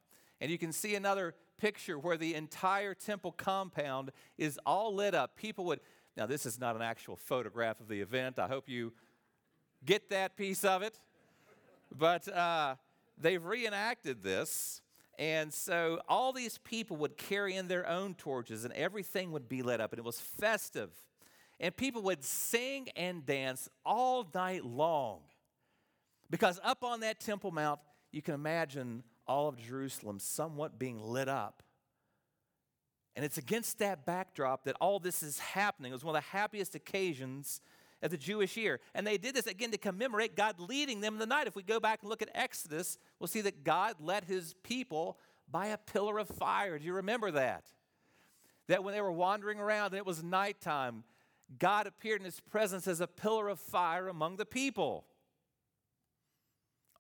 And 0.42 0.50
you 0.50 0.58
can 0.58 0.74
see 0.74 0.96
another 0.96 1.36
picture 1.58 1.98
where 1.98 2.18
the 2.18 2.34
entire 2.36 2.94
temple 2.94 3.32
compound 3.32 4.12
is 4.38 4.60
all 4.66 4.94
lit 4.94 5.16
up. 5.16 5.36
People 5.36 5.66
would, 5.66 5.80
now, 6.18 6.26
this 6.26 6.46
is 6.46 6.60
not 6.60 6.76
an 6.76 6.82
actual 6.82 7.16
photograph 7.16 7.80
of 7.80 7.88
the 7.88 8.02
event. 8.02 8.40
I 8.40 8.48
hope 8.48 8.70
you 8.70 8.94
get 9.86 10.10
that 10.10 10.36
piece 10.36 10.64
of 10.64 10.82
it. 10.82 11.00
But 11.98 12.28
uh, 12.28 12.76
they've 13.18 13.44
reenacted 13.44 14.24
this. 14.24 14.82
And 15.18 15.54
so 15.54 16.02
all 16.10 16.34
these 16.34 16.58
people 16.58 16.98
would 16.98 17.18
carry 17.18 17.56
in 17.56 17.68
their 17.68 17.88
own 17.88 18.16
torches, 18.16 18.66
and 18.66 18.74
everything 18.74 19.32
would 19.32 19.48
be 19.48 19.62
lit 19.62 19.80
up, 19.80 19.94
and 19.94 20.00
it 20.00 20.06
was 20.06 20.20
festive. 20.20 20.90
And 21.60 21.76
people 21.76 22.02
would 22.04 22.24
sing 22.24 22.90
and 22.98 23.26
dance 23.26 23.70
all 23.86 24.28
night 24.34 24.66
long. 24.66 25.20
Because 26.30 26.60
up 26.64 26.84
on 26.84 27.00
that 27.02 27.20
Temple 27.20 27.52
Mount, 27.52 27.80
you 28.12 28.22
can 28.22 28.34
imagine 28.34 29.04
all 29.27 29.48
of 29.48 29.58
Jerusalem 29.58 30.20
somewhat 30.20 30.77
being 30.79 31.01
lit 31.01 31.27
up. 31.27 31.63
And 33.15 33.24
it's 33.24 33.38
against 33.38 33.79
that 33.79 34.05
backdrop 34.05 34.65
that 34.65 34.75
all 34.82 35.00
this 35.00 35.24
is 35.24 35.39
happening. 35.39 35.91
It 35.91 35.96
was 35.96 36.03
one 36.03 36.15
of 36.15 36.22
the 36.22 36.38
happiest 36.38 36.75
occasions 36.75 37.62
of 38.01 38.12
the 38.12 38.17
Jewish 38.17 38.58
year. 38.58 38.82
And 38.94 39.08
they 39.08 39.17
did 39.17 39.36
this 39.36 39.48
again 39.48 39.72
to 39.72 39.77
commemorate 39.77 40.36
God 40.36 40.60
leading 40.60 41.00
them 41.00 41.13
in 41.13 41.20
the 41.20 41.25
night. 41.25 41.48
If 41.48 41.55
we 41.55 41.63
go 41.63 41.79
back 41.79 42.01
and 42.01 42.10
look 42.10 42.22
at 42.22 42.29
Exodus, 42.36 42.98
we'll 43.20 43.27
see 43.27 43.41
that 43.41 43.63
God 43.63 43.96
led 44.00 44.25
his 44.25 44.53
people 44.63 45.17
by 45.50 45.67
a 45.67 45.77
pillar 45.77 46.17
of 46.17 46.27
fire. 46.27 46.77
Do 46.77 46.86
you 46.86 46.94
remember 46.94 47.32
that? 47.32 47.65
That 48.67 48.84
when 48.84 48.94
they 48.94 49.01
were 49.01 49.12
wandering 49.12 49.60
around 49.60 49.88
and 49.88 49.98
it 49.98 50.05
was 50.05 50.24
nighttime, 50.24 51.03
God 51.60 51.88
appeared 51.88 52.22
in 52.22 52.25
his 52.25 52.39
presence 52.39 52.88
as 52.88 53.00
a 53.00 53.08
pillar 53.08 53.48
of 53.48 53.60
fire 53.60 54.08
among 54.08 54.38
the 54.38 54.46
people. 54.46 55.05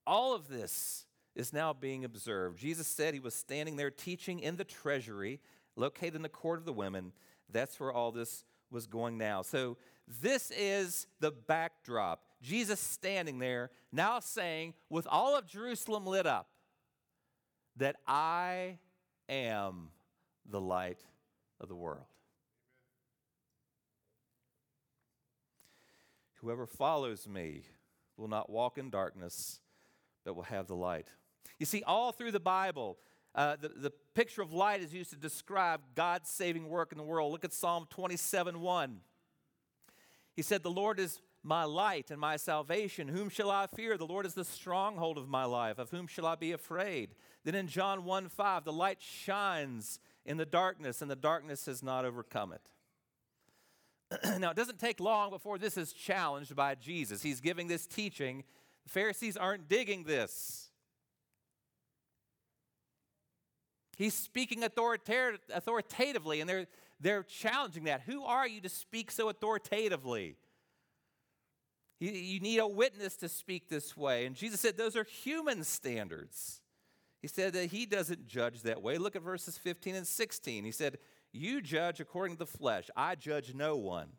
All 0.07 0.33
of 0.33 0.47
this 0.47 1.04
is 1.35 1.51
now 1.51 1.73
being 1.73 2.05
observed. 2.05 2.57
Jesus 2.59 2.87
said 2.87 3.13
he 3.13 3.19
was 3.19 3.35
standing 3.35 3.75
there 3.75 3.91
teaching 3.91 4.39
in 4.39 4.55
the 4.55 4.63
treasury, 4.63 5.39
located 5.75 6.15
in 6.15 6.21
the 6.21 6.29
court 6.29 6.59
of 6.59 6.65
the 6.65 6.73
women. 6.73 7.11
That's 7.51 7.79
where 7.79 7.91
all 7.91 8.11
this 8.11 8.43
was 8.71 8.87
going 8.87 9.17
now. 9.17 9.41
So, 9.41 9.77
this 10.07 10.51
is 10.55 11.07
the 11.19 11.31
backdrop. 11.31 12.21
Jesus 12.41 12.79
standing 12.79 13.39
there, 13.39 13.71
now 13.91 14.19
saying, 14.19 14.75
with 14.89 15.07
all 15.07 15.35
of 15.35 15.47
Jerusalem 15.47 16.05
lit 16.05 16.27
up, 16.27 16.47
that 17.77 17.95
I 18.07 18.77
am 19.27 19.89
the 20.47 20.61
light 20.61 20.99
of 21.59 21.69
the 21.69 21.75
world. 21.75 22.05
Whoever 26.41 26.67
follows 26.67 27.27
me 27.27 27.63
will 28.17 28.27
not 28.27 28.49
walk 28.49 28.77
in 28.77 28.91
darkness, 28.91 29.59
but 30.23 30.35
will 30.35 30.43
have 30.43 30.67
the 30.67 30.75
light. 30.75 31.07
You 31.59 31.65
see, 31.65 31.83
all 31.83 32.11
through 32.11 32.31
the 32.31 32.39
Bible, 32.39 32.97
uh, 33.33 33.55
the, 33.59 33.69
the 33.69 33.91
picture 34.13 34.41
of 34.41 34.53
light 34.53 34.81
is 34.81 34.93
used 34.93 35.09
to 35.11 35.17
describe 35.17 35.81
God's 35.95 36.29
saving 36.29 36.69
work 36.69 36.91
in 36.91 36.97
the 36.97 37.03
world. 37.03 37.31
Look 37.31 37.45
at 37.45 37.53
Psalm 37.53 37.87
27 37.89 38.59
1. 38.59 38.99
He 40.35 40.41
said, 40.41 40.63
The 40.63 40.71
Lord 40.71 40.99
is 40.99 41.19
my 41.43 41.63
light 41.63 42.11
and 42.11 42.19
my 42.19 42.37
salvation. 42.37 43.07
Whom 43.07 43.29
shall 43.29 43.51
I 43.51 43.67
fear? 43.67 43.97
The 43.97 44.05
Lord 44.05 44.25
is 44.25 44.33
the 44.33 44.43
stronghold 44.43 45.17
of 45.17 45.29
my 45.29 45.45
life. 45.45 45.77
Of 45.77 45.91
whom 45.91 46.07
shall 46.07 46.25
I 46.25 46.35
be 46.35 46.51
afraid? 46.51 47.15
Then 47.43 47.55
in 47.55 47.67
John 47.67 48.03
1 48.03 48.29
5, 48.29 48.63
the 48.63 48.73
light 48.73 49.01
shines 49.01 49.99
in 50.25 50.37
the 50.37 50.45
darkness, 50.45 51.01
and 51.01 51.11
the 51.11 51.15
darkness 51.15 51.67
has 51.67 51.83
not 51.83 52.03
overcome 52.03 52.53
it. 52.53 52.61
now, 54.39 54.51
it 54.51 54.57
doesn't 54.57 54.79
take 54.79 54.99
long 54.99 55.29
before 55.29 55.57
this 55.57 55.77
is 55.77 55.93
challenged 55.93 56.55
by 56.55 56.75
Jesus. 56.75 57.21
He's 57.21 57.41
giving 57.41 57.67
this 57.67 57.85
teaching. 57.85 58.43
The 58.83 58.89
Pharisees 58.89 59.37
aren't 59.37 59.67
digging 59.67 60.03
this. 60.03 60.64
He's 63.95 64.13
speaking 64.13 64.61
authorita- 64.61 65.39
authoritatively, 65.53 66.41
and 66.41 66.49
they're, 66.49 66.67
they're 66.99 67.23
challenging 67.23 67.85
that. 67.85 68.01
Who 68.01 68.23
are 68.23 68.47
you 68.47 68.61
to 68.61 68.69
speak 68.69 69.11
so 69.11 69.29
authoritatively? 69.29 70.35
You 71.99 72.39
need 72.41 72.59
a 72.59 72.67
witness 72.67 73.15
to 73.17 73.29
speak 73.29 73.69
this 73.69 73.95
way. 73.95 74.25
And 74.25 74.35
Jesus 74.35 74.59
said, 74.59 74.77
Those 74.77 74.97
are 74.97 75.05
human 75.05 75.63
standards. 75.63 76.61
He 77.21 77.27
said 77.27 77.53
that 77.53 77.67
he 77.67 77.85
doesn't 77.85 78.27
judge 78.27 78.61
that 78.63 78.81
way. 78.81 78.97
Look 78.97 79.15
at 79.15 79.21
verses 79.21 79.57
15 79.57 79.95
and 79.95 80.05
16. 80.05 80.65
He 80.65 80.71
said, 80.71 80.97
You 81.31 81.61
judge 81.61 81.99
according 82.01 82.35
to 82.35 82.39
the 82.39 82.45
flesh, 82.45 82.89
I 82.95 83.15
judge 83.15 83.53
no 83.55 83.77
one. 83.77 84.09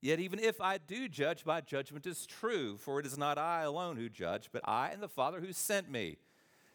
Yet, 0.00 0.18
even 0.18 0.40
if 0.40 0.60
I 0.60 0.78
do 0.78 1.08
judge, 1.08 1.46
my 1.46 1.60
judgment 1.60 2.06
is 2.06 2.26
true, 2.26 2.76
for 2.76 2.98
it 2.98 3.06
is 3.06 3.16
not 3.16 3.38
I 3.38 3.62
alone 3.62 3.96
who 3.96 4.08
judge, 4.08 4.48
but 4.52 4.62
I 4.64 4.88
and 4.88 5.00
the 5.00 5.08
Father 5.08 5.40
who 5.40 5.52
sent 5.52 5.88
me. 5.88 6.16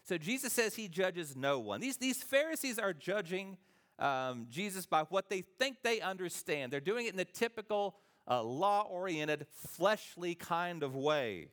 So 0.08 0.18
Jesus 0.18 0.54
says 0.54 0.74
he 0.74 0.88
judges 0.88 1.36
no 1.36 1.60
one. 1.60 1.82
These, 1.82 1.98
these 1.98 2.24
Pharisees 2.24 2.80
are 2.80 2.94
judging 2.94 3.58
um, 4.00 4.48
Jesus 4.50 4.86
by 4.86 5.02
what 5.10 5.30
they 5.30 5.42
think 5.42 5.84
they 5.84 6.00
understand. 6.00 6.72
They're 6.72 6.80
doing 6.80 7.08
it 7.08 7.10
in 7.10 7.18
the 7.18 7.26
typical 7.26 7.98
uh, 8.26 8.42
law 8.42 8.84
oriented, 8.84 9.48
fleshly 9.52 10.34
kind 10.34 10.82
of 10.82 10.96
way. 10.96 11.50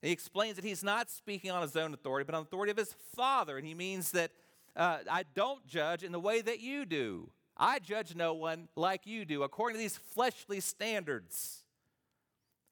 he 0.00 0.12
explains 0.12 0.54
that 0.54 0.64
he's 0.64 0.84
not 0.84 1.10
speaking 1.10 1.50
on 1.50 1.60
his 1.62 1.74
own 1.74 1.92
authority, 1.92 2.24
but 2.24 2.36
on 2.36 2.44
the 2.44 2.46
authority 2.46 2.70
of 2.70 2.76
his 2.76 2.94
Father. 3.16 3.58
And 3.58 3.66
he 3.66 3.74
means 3.74 4.12
that 4.12 4.30
uh, 4.76 4.98
I 5.10 5.24
don't 5.34 5.66
judge 5.66 6.04
in 6.04 6.12
the 6.12 6.20
way 6.20 6.42
that 6.42 6.60
you 6.60 6.84
do. 6.84 7.30
I 7.56 7.80
judge 7.80 8.14
no 8.14 8.32
one 8.32 8.68
like 8.76 9.08
you 9.08 9.24
do, 9.24 9.42
according 9.42 9.74
to 9.74 9.80
these 9.80 9.96
fleshly 9.96 10.60
standards, 10.60 11.64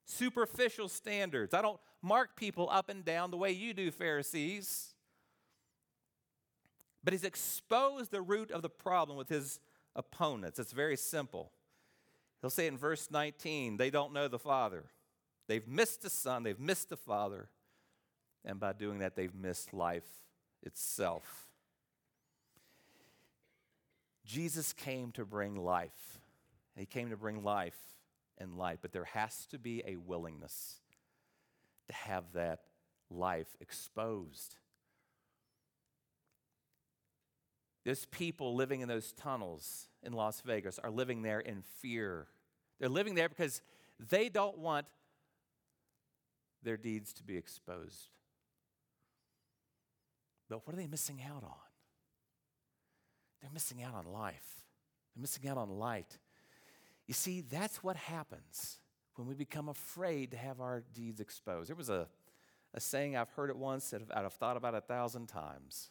superficial 0.05 0.89
standards. 0.89 1.53
I 1.53 1.63
don't 1.63 1.81
mark 2.05 2.37
people 2.37 2.69
up 2.71 2.91
and 2.91 3.05
down 3.05 3.31
the 3.31 3.37
way 3.37 3.51
you 3.51 3.73
do, 3.73 3.91
Pharisees. 3.91 4.95
But 7.03 7.15
he's 7.15 7.25
exposed 7.25 8.11
the 8.11 8.21
root 8.21 8.51
of 8.51 8.63
the 8.63 8.69
problem 8.69 9.17
with 9.17 9.29
his 9.29 9.59
opponents. 9.97 10.59
It's 10.59 10.73
very 10.73 10.97
simple. 10.97 11.51
He'll 12.41 12.51
say 12.51 12.67
in 12.67 12.77
verse 12.77 13.11
19, 13.11 13.79
they 13.79 13.91
don't 13.91 14.13
know 14.13 14.29
the 14.29 14.39
Father. 14.39 14.85
They've 15.49 15.67
missed 15.67 16.03
the 16.03 16.11
Son, 16.11 16.43
they've 16.43 16.61
missed 16.61 16.91
the 16.91 16.97
Father, 16.97 17.49
and 18.45 18.61
by 18.61 18.73
doing 18.73 18.99
that, 18.99 19.17
they've 19.17 19.35
missed 19.35 19.75
life 19.75 20.09
itself. 20.63 21.49
Jesus 24.25 24.73
came 24.73 25.13
to 25.13 25.25
bring 25.25 25.57
life. 25.57 26.19
He 26.77 26.87
came 26.87 27.11
to 27.11 27.17
bring 27.17 27.45
life 27.45 27.77
and 28.39 28.57
light, 28.57 28.79
but 28.81 28.93
there 28.93 29.05
has 29.05 29.47
to 29.47 29.59
be 29.59 29.83
a 29.87 29.97
willingness 29.97 30.81
to 31.89 31.95
have 31.95 32.25
that 32.35 32.61
life 33.11 33.57
exposed. 33.61 34.57
Those 37.85 38.07
people 38.07 38.55
living 38.55 38.81
in 38.81 38.89
those 38.89 39.13
tunnels 39.13 39.89
in 40.03 40.13
Las 40.15 40.41
Vegas 40.41 40.79
are 40.79 40.91
living 40.91 41.23
there 41.23 41.41
in 41.41 41.63
fear. 41.81 42.29
They're 42.81 42.89
living 42.89 43.15
there 43.15 43.29
because 43.29 43.61
they 43.99 44.29
don't 44.29 44.59
want 44.59 44.87
their 46.63 46.79
deeds 46.79 47.13
to 47.15 47.23
be 47.23 47.37
exposed. 47.37 48.09
But 50.49 50.67
what 50.67 50.75
are 50.75 50.79
they 50.79 50.87
missing 50.87 51.21
out 51.23 51.43
on? 51.43 51.53
They're 53.43 53.53
missing 53.53 53.83
out 53.83 53.95
on 53.95 54.07
life. 54.07 54.63
They're 55.15 55.21
missing 55.21 55.47
out 55.47 55.59
on 55.59 55.69
light. 55.69 56.19
You 57.07 57.13
see, 57.13 57.43
that's 57.43 57.83
what 57.83 57.97
happens 57.97 58.79
when 59.17 59.29
we 59.29 59.35
become 59.35 59.69
afraid 59.69 60.31
to 60.33 60.37
have 60.37 60.61
our 60.61 60.83
deeds 60.95 61.21
exposed. 61.21 61.69
There 61.69 61.77
was 61.77 61.91
a, 61.91 62.09
a 62.73 62.81
saying, 62.81 63.17
I've 63.17 63.31
heard 63.31 63.51
it 63.51 63.57
once, 63.57 63.91
that 63.91 64.03
I've 64.15 64.33
thought 64.33 64.57
about 64.57 64.75
a 64.75 64.81
thousand 64.81 65.27
times. 65.27 65.91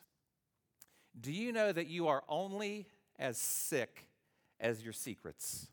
Do 1.19 1.31
you 1.31 1.51
know 1.51 1.71
that 1.71 1.87
you 1.87 2.07
are 2.07 2.23
only 2.27 2.87
as 3.19 3.37
sick 3.37 4.07
as 4.59 4.83
your 4.83 4.93
secrets? 4.93 5.67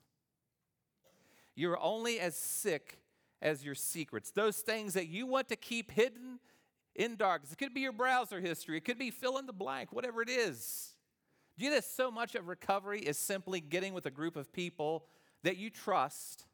You're 1.55 1.81
only 1.81 2.21
as 2.21 2.37
sick 2.37 2.99
as 3.43 3.65
your 3.65 3.75
secrets. 3.75 4.31
Those 4.31 4.59
things 4.59 4.95
that 4.95 5.09
you 5.09 5.27
want 5.27 5.49
to 5.49 5.57
keep 5.57 5.91
hidden 5.91 6.39
in 6.95 7.17
darkness. 7.17 7.53
It 7.53 7.59
could 7.59 7.75
be 7.75 7.81
your 7.81 7.93
browser 7.93 8.41
history, 8.41 8.77
it 8.77 8.85
could 8.85 8.99
be 8.99 9.11
fill 9.11 9.39
in 9.39 9.47
the 9.47 9.53
blank, 9.53 9.93
whatever 9.93 10.23
it 10.23 10.29
is. 10.29 10.95
Do 11.59 11.65
you 11.65 11.71
know 11.71 11.77
that 11.77 11.85
so 11.85 12.11
much 12.11 12.35
of 12.35 12.49
recovery 12.49 13.01
is 13.01 13.19
simply 13.19 13.61
getting 13.61 13.93
with 13.93 14.07
a 14.07 14.11
group 14.11 14.37
of 14.37 14.53
people 14.53 15.05
that 15.43 15.57
you 15.57 15.71
trust 15.71 16.45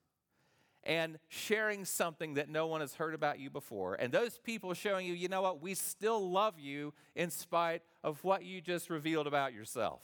and 0.87 1.19
sharing 1.29 1.85
something 1.85 2.35
that 2.35 2.49
no 2.49 2.69
one 2.69 2.81
has 2.81 2.95
heard 2.95 3.13
about 3.13 3.41
you 3.41 3.51
before. 3.51 3.95
And 3.95 4.13
those 4.13 4.39
people 4.39 4.73
showing 4.73 5.05
you, 5.05 5.15
you 5.15 5.29
know 5.29 5.43
what, 5.43 5.61
we 5.61 5.75
still 5.75 6.31
love 6.31 6.59
you 6.59 6.95
in 7.17 7.31
spite 7.31 7.83
of 8.05 8.23
what 8.23 8.45
you 8.45 8.61
just 8.61 8.89
revealed 8.89 9.27
about 9.27 9.53
yourself. 9.53 10.01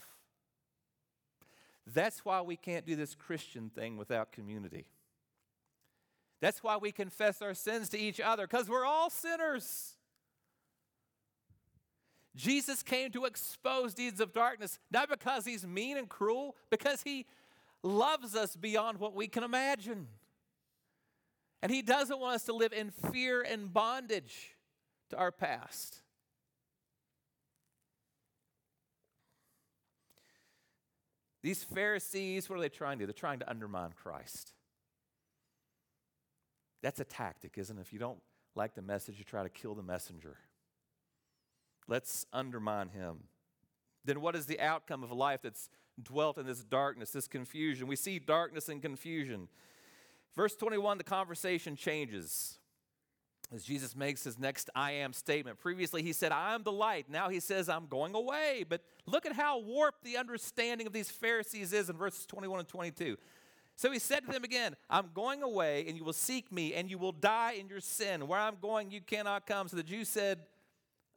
That's 1.86 2.24
why 2.24 2.42
we 2.42 2.56
can't 2.56 2.84
do 2.84 2.96
this 2.96 3.14
Christian 3.14 3.70
thing 3.70 3.96
without 3.96 4.32
community. 4.32 4.86
That's 6.40 6.62
why 6.62 6.76
we 6.76 6.90
confess 6.90 7.40
our 7.40 7.54
sins 7.54 7.88
to 7.90 7.98
each 7.98 8.20
other, 8.20 8.48
because 8.48 8.68
we're 8.68 8.84
all 8.84 9.08
sinners. 9.08 9.94
Jesus 12.34 12.82
came 12.82 13.12
to 13.12 13.24
expose 13.24 13.94
deeds 13.94 14.20
of 14.20 14.32
darkness, 14.32 14.80
not 14.90 15.08
because 15.08 15.44
he's 15.44 15.64
mean 15.64 15.96
and 15.96 16.08
cruel, 16.08 16.56
because 16.70 17.02
he 17.02 17.26
loves 17.84 18.34
us 18.34 18.56
beyond 18.56 18.98
what 18.98 19.14
we 19.14 19.28
can 19.28 19.44
imagine. 19.44 20.08
And 21.62 21.70
he 21.70 21.80
doesn't 21.80 22.18
want 22.18 22.34
us 22.34 22.44
to 22.44 22.52
live 22.52 22.72
in 22.72 22.90
fear 22.90 23.42
and 23.42 23.72
bondage 23.72 24.56
to 25.10 25.16
our 25.16 25.30
past. 25.30 26.02
These 31.42 31.64
Pharisees, 31.64 32.48
what 32.48 32.58
are 32.58 32.62
they 32.62 32.68
trying 32.68 32.98
to 32.98 33.02
do? 33.02 33.06
They're 33.06 33.14
trying 33.14 33.40
to 33.40 33.50
undermine 33.50 33.90
Christ. 34.00 34.52
That's 36.82 37.00
a 37.00 37.04
tactic, 37.04 37.58
isn't 37.58 37.78
it? 37.78 37.80
If 37.80 37.92
you 37.92 37.98
don't 37.98 38.20
like 38.54 38.74
the 38.74 38.82
message, 38.82 39.18
you 39.18 39.24
try 39.24 39.42
to 39.42 39.48
kill 39.48 39.74
the 39.74 39.82
messenger. 39.82 40.36
Let's 41.88 42.26
undermine 42.32 42.88
him. 42.88 43.24
Then, 44.04 44.20
what 44.20 44.34
is 44.34 44.46
the 44.46 44.60
outcome 44.60 45.04
of 45.04 45.10
a 45.10 45.14
life 45.14 45.40
that's 45.42 45.68
dwelt 46.00 46.38
in 46.38 46.46
this 46.46 46.64
darkness, 46.64 47.10
this 47.10 47.28
confusion? 47.28 47.86
We 47.86 47.96
see 47.96 48.18
darkness 48.18 48.68
and 48.68 48.82
confusion. 48.82 49.48
Verse 50.36 50.56
21, 50.56 50.98
the 50.98 51.04
conversation 51.04 51.76
changes 51.76 52.58
as 53.54 53.64
Jesus 53.64 53.94
makes 53.94 54.24
his 54.24 54.38
next 54.38 54.70
I 54.74 54.92
am 54.92 55.12
statement. 55.12 55.58
Previously, 55.58 56.02
he 56.02 56.12
said, 56.12 56.32
I 56.32 56.54
am 56.54 56.62
the 56.62 56.72
light. 56.72 57.10
Now 57.10 57.28
he 57.28 57.38
says, 57.38 57.68
I'm 57.68 57.86
going 57.86 58.14
away. 58.14 58.64
But 58.66 58.82
look 59.06 59.26
at 59.26 59.32
how 59.32 59.60
warped 59.60 60.04
the 60.04 60.16
understanding 60.16 60.86
of 60.86 60.92
these 60.92 61.10
Pharisees 61.10 61.72
is 61.72 61.90
in 61.90 61.96
verses 61.96 62.24
21 62.26 62.60
and 62.60 62.68
22. 62.68 63.18
So 63.76 63.90
he 63.90 63.98
said 63.98 64.24
to 64.24 64.32
them 64.32 64.44
again, 64.44 64.76
I'm 64.88 65.10
going 65.14 65.42
away, 65.42 65.84
and 65.86 65.96
you 65.96 66.04
will 66.04 66.12
seek 66.12 66.52
me, 66.52 66.74
and 66.74 66.90
you 66.90 66.98
will 66.98 67.12
die 67.12 67.56
in 67.58 67.68
your 67.68 67.80
sin. 67.80 68.26
Where 68.26 68.38
I'm 68.38 68.56
going, 68.60 68.90
you 68.90 69.00
cannot 69.00 69.46
come. 69.46 69.68
So 69.68 69.76
the 69.76 69.82
Jews 69.82 70.08
said, 70.08 70.40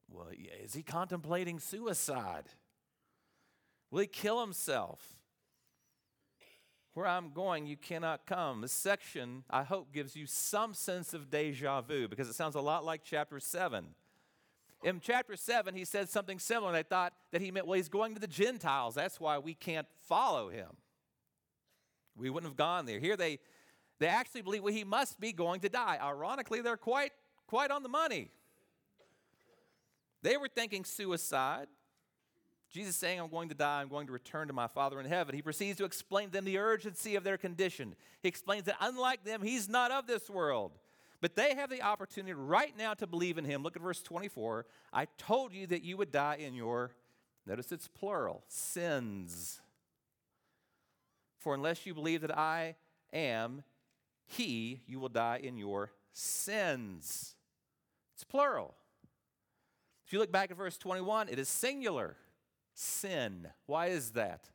Well, 0.09 0.27
is 0.63 0.73
he 0.73 0.81
contemplating 0.81 1.59
suicide? 1.59 2.45
Will 3.91 4.01
he 4.01 4.07
kill 4.07 4.41
himself? 4.41 5.14
Where 6.95 7.07
I'm 7.07 7.31
going, 7.31 7.67
you 7.67 7.75
cannot 7.75 8.25
come. 8.25 8.61
This 8.61 8.71
section, 8.71 9.43
I 9.49 9.63
hope, 9.63 9.91
gives 9.91 10.15
you 10.15 10.25
some 10.25 10.73
sense 10.73 11.13
of 11.13 11.29
deja 11.29 11.81
vu 11.81 12.07
because 12.07 12.29
it 12.29 12.35
sounds 12.35 12.55
a 12.55 12.61
lot 12.61 12.85
like 12.85 13.01
chapter 13.03 13.37
7. 13.37 13.87
In 14.81 15.01
chapter 15.01 15.35
7, 15.35 15.75
he 15.75 15.83
said 15.83 16.07
something 16.07 16.39
similar, 16.39 16.69
and 16.69 16.77
I 16.77 16.83
thought 16.83 17.11
that 17.33 17.41
he 17.41 17.51
meant, 17.51 17.67
well, 17.67 17.75
he's 17.75 17.89
going 17.89 18.13
to 18.13 18.21
the 18.21 18.27
Gentiles. 18.27 18.95
That's 18.95 19.19
why 19.19 19.39
we 19.39 19.53
can't 19.53 19.87
follow 20.07 20.47
him. 20.47 20.69
We 22.15 22.29
wouldn't 22.29 22.49
have 22.49 22.55
gone 22.55 22.85
there. 22.85 23.01
Here 23.01 23.17
they, 23.17 23.39
they 23.99 24.07
actually 24.07 24.43
believe 24.43 24.63
well, 24.63 24.73
he 24.73 24.85
must 24.85 25.19
be 25.19 25.33
going 25.33 25.59
to 25.61 25.69
die. 25.69 25.99
Ironically, 26.01 26.61
they're 26.61 26.77
quite, 26.77 27.11
quite 27.45 27.71
on 27.71 27.83
the 27.83 27.89
money. 27.89 28.29
They 30.21 30.37
were 30.37 30.47
thinking 30.47 30.85
suicide. 30.85 31.67
Jesus 32.71 32.95
saying, 32.95 33.19
I'm 33.19 33.29
going 33.29 33.49
to 33.49 33.55
die, 33.55 33.81
I'm 33.81 33.87
going 33.87 34.07
to 34.07 34.13
return 34.13 34.47
to 34.47 34.53
my 34.53 34.67
Father 34.67 34.99
in 34.99 35.05
heaven. 35.05 35.35
He 35.35 35.41
proceeds 35.41 35.77
to 35.77 35.85
explain 35.85 36.27
to 36.27 36.33
them 36.33 36.45
the 36.45 36.57
urgency 36.57 37.15
of 37.15 37.23
their 37.23 37.37
condition. 37.37 37.95
He 38.21 38.27
explains 38.27 38.65
that 38.65 38.75
unlike 38.81 39.23
them, 39.23 39.41
he's 39.41 39.69
not 39.69 39.91
of 39.91 40.07
this 40.07 40.29
world. 40.29 40.71
But 41.21 41.35
they 41.35 41.55
have 41.55 41.69
the 41.69 41.81
opportunity 41.81 42.33
right 42.33 42.73
now 42.77 42.93
to 42.95 43.07
believe 43.07 43.37
in 43.37 43.45
him. 43.45 43.63
Look 43.63 43.75
at 43.75 43.81
verse 43.81 44.01
24. 44.01 44.65
I 44.91 45.05
told 45.17 45.53
you 45.53 45.67
that 45.67 45.83
you 45.83 45.97
would 45.97 46.11
die 46.11 46.35
in 46.35 46.53
your, 46.53 46.91
notice 47.47 47.71
it's 47.71 47.87
plural, 47.87 48.43
sins. 48.47 49.61
For 51.39 51.55
unless 51.55 51.85
you 51.85 51.93
believe 51.93 52.21
that 52.21 52.37
I 52.37 52.75
am 53.13 53.63
he, 54.25 54.81
you 54.87 54.99
will 54.99 55.09
die 55.09 55.39
in 55.41 55.57
your 55.57 55.91
sins. 56.11 57.35
It's 58.15 58.23
plural. 58.23 58.75
If 60.05 60.13
you 60.13 60.19
look 60.19 60.31
back 60.31 60.51
at 60.51 60.57
verse 60.57 60.77
21, 60.77 61.29
it 61.29 61.39
is 61.39 61.47
singular 61.47 62.17
sin. 62.75 63.47
Why 63.65 63.87
is 63.87 64.11
that? 64.11 64.49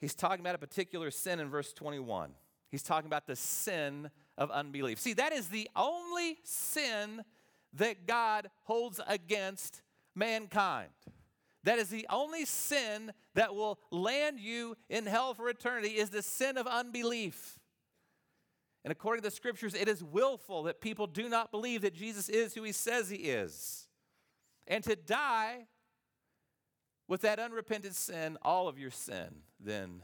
He's 0.00 0.14
talking 0.14 0.40
about 0.40 0.54
a 0.54 0.58
particular 0.58 1.10
sin 1.10 1.40
in 1.40 1.48
verse 1.48 1.72
21. 1.72 2.30
He's 2.70 2.82
talking 2.82 3.06
about 3.06 3.26
the 3.26 3.36
sin 3.36 4.10
of 4.36 4.50
unbelief. 4.50 5.00
See, 5.00 5.14
that 5.14 5.32
is 5.32 5.48
the 5.48 5.68
only 5.74 6.38
sin 6.44 7.24
that 7.72 8.06
God 8.06 8.50
holds 8.64 9.00
against 9.06 9.82
mankind. 10.14 10.90
That 11.64 11.78
is 11.78 11.88
the 11.88 12.06
only 12.10 12.44
sin 12.44 13.12
that 13.34 13.54
will 13.54 13.78
land 13.90 14.38
you 14.38 14.76
in 14.90 15.06
hell 15.06 15.34
for 15.34 15.48
eternity 15.48 15.96
is 15.96 16.10
the 16.10 16.22
sin 16.22 16.58
of 16.58 16.66
unbelief. 16.66 17.58
And 18.84 18.92
according 18.92 19.22
to 19.22 19.30
the 19.30 19.34
scriptures, 19.34 19.74
it 19.74 19.88
is 19.88 20.04
willful 20.04 20.64
that 20.64 20.82
people 20.82 21.06
do 21.06 21.30
not 21.30 21.50
believe 21.50 21.80
that 21.80 21.94
Jesus 21.94 22.28
is 22.28 22.52
who 22.54 22.62
he 22.62 22.72
says 22.72 23.08
he 23.08 23.16
is. 23.16 23.88
And 24.66 24.84
to 24.84 24.94
die 24.94 25.66
with 27.08 27.20
that 27.22 27.38
unrepentant 27.38 27.94
sin, 27.94 28.38
all 28.42 28.68
of 28.68 28.78
your 28.78 28.90
sin 28.90 29.42
then, 29.60 30.02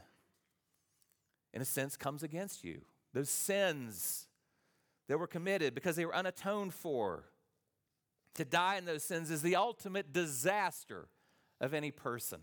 in 1.53 1.61
a 1.61 1.65
sense, 1.65 1.97
comes 1.97 2.23
against 2.23 2.63
you. 2.63 2.81
Those 3.13 3.29
sins 3.29 4.27
that 5.07 5.17
were 5.17 5.27
committed 5.27 5.75
because 5.75 5.95
they 5.95 6.05
were 6.05 6.13
unatoned 6.13 6.73
for. 6.73 7.25
To 8.35 8.45
die 8.45 8.77
in 8.77 8.85
those 8.85 9.03
sins 9.03 9.29
is 9.29 9.41
the 9.41 9.57
ultimate 9.57 10.13
disaster 10.13 11.09
of 11.59 11.73
any 11.73 11.91
person. 11.91 12.39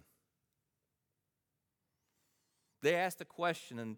They 2.82 2.94
asked 2.94 3.20
a 3.20 3.24
question, 3.24 3.78
and 3.78 3.96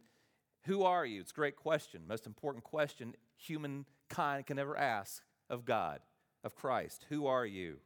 who 0.64 0.84
are 0.84 1.04
you? 1.04 1.20
It's 1.20 1.32
a 1.32 1.34
great 1.34 1.56
question, 1.56 2.02
most 2.06 2.26
important 2.26 2.64
question 2.64 3.14
humankind 3.36 4.46
can 4.46 4.58
ever 4.58 4.76
ask 4.76 5.22
of 5.48 5.64
God, 5.64 6.00
of 6.44 6.54
Christ. 6.54 7.06
Who 7.08 7.26
are 7.26 7.44
you? 7.44 7.78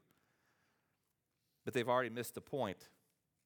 But 1.65 1.75
they've 1.75 1.89
already 1.89 2.11
missed 2.11 2.35
the 2.35 2.41
point. 2.41 2.89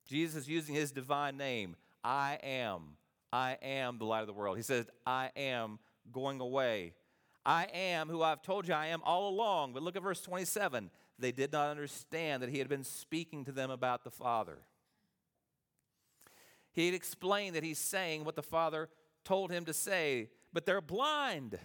Jesus 0.06 0.42
is 0.42 0.48
using 0.48 0.74
his 0.74 0.92
divine 0.92 1.36
name. 1.36 1.76
I 2.02 2.38
am. 2.42 2.96
I 3.32 3.58
am 3.62 3.98
the 3.98 4.04
light 4.04 4.22
of 4.22 4.26
the 4.26 4.32
world. 4.32 4.56
He 4.56 4.62
says, 4.62 4.86
I 5.06 5.30
am 5.36 5.78
going 6.10 6.40
away. 6.40 6.94
I 7.44 7.66
am 7.72 8.08
who 8.08 8.22
I've 8.22 8.42
told 8.42 8.68
you 8.68 8.74
I 8.74 8.86
am 8.86 9.02
all 9.04 9.28
along. 9.28 9.72
But 9.72 9.82
look 9.82 9.96
at 9.96 10.02
verse 10.02 10.20
27. 10.20 10.90
They 11.18 11.32
did 11.32 11.52
not 11.52 11.68
understand 11.68 12.42
that 12.42 12.50
he 12.50 12.58
had 12.58 12.68
been 12.68 12.84
speaking 12.84 13.44
to 13.44 13.52
them 13.52 13.70
about 13.70 14.04
the 14.04 14.10
Father. 14.10 14.58
He 16.72 16.86
had 16.86 16.94
explained 16.94 17.56
that 17.56 17.64
he's 17.64 17.78
saying 17.78 18.24
what 18.24 18.36
the 18.36 18.42
Father 18.42 18.88
told 19.24 19.50
him 19.50 19.64
to 19.64 19.74
say, 19.74 20.30
but 20.52 20.64
they're 20.64 20.80
blind. 20.80 21.58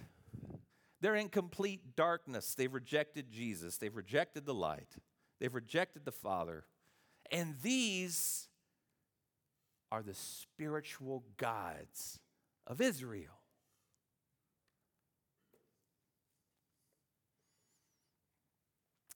They're 1.02 1.16
in 1.16 1.30
complete 1.30 1.96
darkness. 1.96 2.56
They've 2.56 2.74
rejected 2.74 3.30
Jesus, 3.32 3.78
they've 3.78 3.96
rejected 3.96 4.46
the 4.46 4.54
light. 4.54 4.96
They've 5.40 5.54
rejected 5.54 6.06
the 6.06 6.12
Father. 6.12 6.66
And 7.32 7.56
these 7.62 8.48
are 9.92 10.02
the 10.02 10.14
spiritual 10.14 11.24
gods 11.38 12.20
of 12.66 12.82
Israel. 12.82 13.40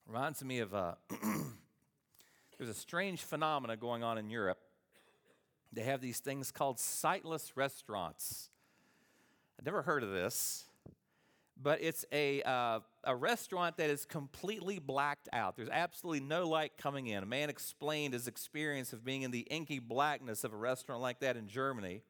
Reminds 0.06 0.42
me 0.42 0.60
of 0.60 0.74
uh, 0.74 0.94
there's 2.58 2.70
a 2.70 2.74
strange 2.74 3.22
phenomena 3.22 3.76
going 3.76 4.02
on 4.02 4.16
in 4.16 4.30
Europe. 4.30 4.58
They 5.72 5.82
have 5.82 6.00
these 6.00 6.18
things 6.18 6.50
called 6.50 6.78
sightless 6.78 7.56
restaurants. 7.56 8.48
I've 9.58 9.66
never 9.66 9.82
heard 9.82 10.02
of 10.02 10.10
this, 10.10 10.64
but 11.60 11.82
it's 11.82 12.06
a, 12.10 12.40
uh, 12.42 12.80
a 13.08 13.16
restaurant 13.16 13.78
that 13.78 13.88
is 13.88 14.04
completely 14.04 14.78
blacked 14.78 15.30
out. 15.32 15.56
There's 15.56 15.70
absolutely 15.70 16.20
no 16.20 16.46
light 16.46 16.76
coming 16.76 17.06
in. 17.06 17.22
A 17.22 17.26
man 17.26 17.48
explained 17.48 18.12
his 18.12 18.28
experience 18.28 18.92
of 18.92 19.02
being 19.02 19.22
in 19.22 19.30
the 19.30 19.46
inky 19.50 19.78
blackness 19.78 20.44
of 20.44 20.52
a 20.52 20.56
restaurant 20.56 21.00
like 21.00 21.20
that 21.20 21.34
in 21.34 21.48
Germany. 21.48 22.02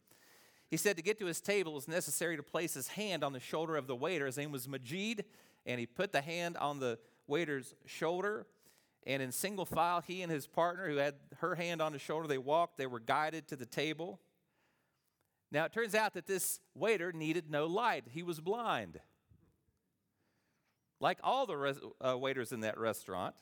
He 0.68 0.76
said 0.76 0.96
to 0.96 1.02
get 1.02 1.20
to 1.20 1.26
his 1.26 1.40
table, 1.40 1.72
it 1.72 1.76
was 1.76 1.88
necessary 1.88 2.37
to 2.37 2.42
place 2.42 2.74
his 2.74 2.88
hand 2.88 3.22
on 3.22 3.32
the 3.32 3.38
shoulder 3.38 3.76
of 3.76 3.87
the 3.87 3.94
waiter. 3.94 4.26
His 4.26 4.37
name 4.37 4.50
was 4.50 4.66
Majid, 4.66 5.24
and 5.64 5.78
he 5.78 5.87
put 5.87 6.11
the 6.11 6.20
hand 6.20 6.56
on 6.56 6.80
the 6.80 6.98
waiter's 7.28 7.76
shoulder. 7.87 8.48
And 9.06 9.22
in 9.22 9.30
single 9.30 9.64
file, 9.64 10.02
he 10.04 10.22
and 10.22 10.32
his 10.32 10.48
partner, 10.48 10.88
who 10.88 10.96
had 10.96 11.14
her 11.37 11.54
hand 11.54 11.80
on 11.80 11.92
his 11.92 12.02
shoulder, 12.02 12.26
they 12.26 12.38
walked, 12.38 12.76
they 12.76 12.88
were 12.88 12.98
guided 12.98 13.46
to 13.48 13.56
the 13.56 13.66
table. 13.66 14.18
Now, 15.52 15.64
it 15.64 15.72
turns 15.72 15.94
out 15.94 16.14
that 16.14 16.26
this 16.26 16.58
waiter 16.74 17.12
needed 17.12 17.52
no 17.52 17.66
light, 17.66 18.06
he 18.11 18.24
was 18.24 18.40
blind 18.40 18.98
like 21.00 21.18
all 21.22 21.46
the 21.46 21.56
res- 21.56 21.80
uh, 22.04 22.16
waiters 22.18 22.52
in 22.52 22.61
that 22.61 22.78
restaurant. 22.78 23.34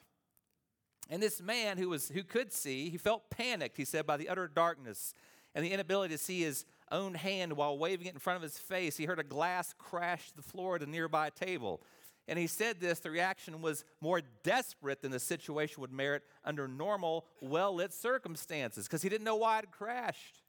And 1.09 1.23
this 1.23 1.40
man 1.40 1.79
who, 1.79 1.88
was, 1.88 2.09
who 2.09 2.23
could 2.23 2.53
see, 2.53 2.90
he 2.90 2.99
felt 2.99 3.31
panicked, 3.31 3.77
he 3.77 3.85
said, 3.85 4.07
by 4.07 4.16
the 4.16 4.29
utter 4.29 4.49
darkness 4.49 5.14
and 5.55 5.64
the 5.64 5.73
inability 5.73 6.14
to 6.14 6.19
see 6.19 6.42
his 6.42 6.64
own 6.90 7.14
hand 7.14 7.53
while 7.55 7.79
waving 7.79 8.07
it 8.07 8.14
in 8.14 8.19
front 8.19 8.37
of 8.37 8.42
his 8.42 8.59
face. 8.59 8.97
He 8.97 9.05
heard 9.05 9.19
a 9.19 9.25
glass 9.25 9.75
crash 9.79 10.29
to 10.31 10.37
the 10.37 10.42
floor 10.42 10.77
at 10.77 10.83
a 10.83 10.87
nearby 10.87 11.31
table. 11.31 11.81
And 12.29 12.38
he 12.38 12.47
said 12.47 12.81
this 12.81 12.99
the 13.01 13.11
reaction 13.11 13.62
was 13.62 13.85
more 14.01 14.21
desperate 14.42 15.01
than 15.01 15.12
the 15.12 15.21
situation 15.21 15.81
would 15.81 15.92
merit 15.92 16.23
under 16.45 16.66
normal, 16.66 17.27
well 17.40 17.75
lit 17.75 17.92
circumstances 17.92 18.87
because 18.87 19.03
he 19.03 19.09
didn't 19.09 19.25
know 19.25 19.37
why 19.37 19.61
it 19.61 19.71
crashed. 19.71 20.42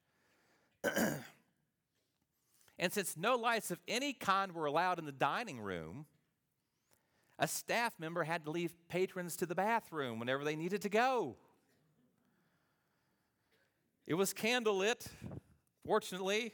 and 2.79 2.91
since 2.91 3.15
no 3.15 3.35
lights 3.35 3.71
of 3.71 3.79
any 3.87 4.13
kind 4.13 4.53
were 4.53 4.65
allowed 4.65 4.97
in 4.99 5.05
the 5.05 5.11
dining 5.11 5.59
room, 5.59 6.05
a 7.39 7.47
staff 7.47 7.93
member 7.99 8.23
had 8.23 8.45
to 8.45 8.51
leave 8.51 8.73
patrons 8.89 9.35
to 9.37 9.45
the 9.45 9.55
bathroom 9.55 10.19
whenever 10.19 10.43
they 10.43 10.55
needed 10.55 10.81
to 10.81 10.89
go. 10.89 11.35
It 14.07 14.15
was 14.15 14.33
candlelit, 14.33 15.07
fortunately. 15.85 16.53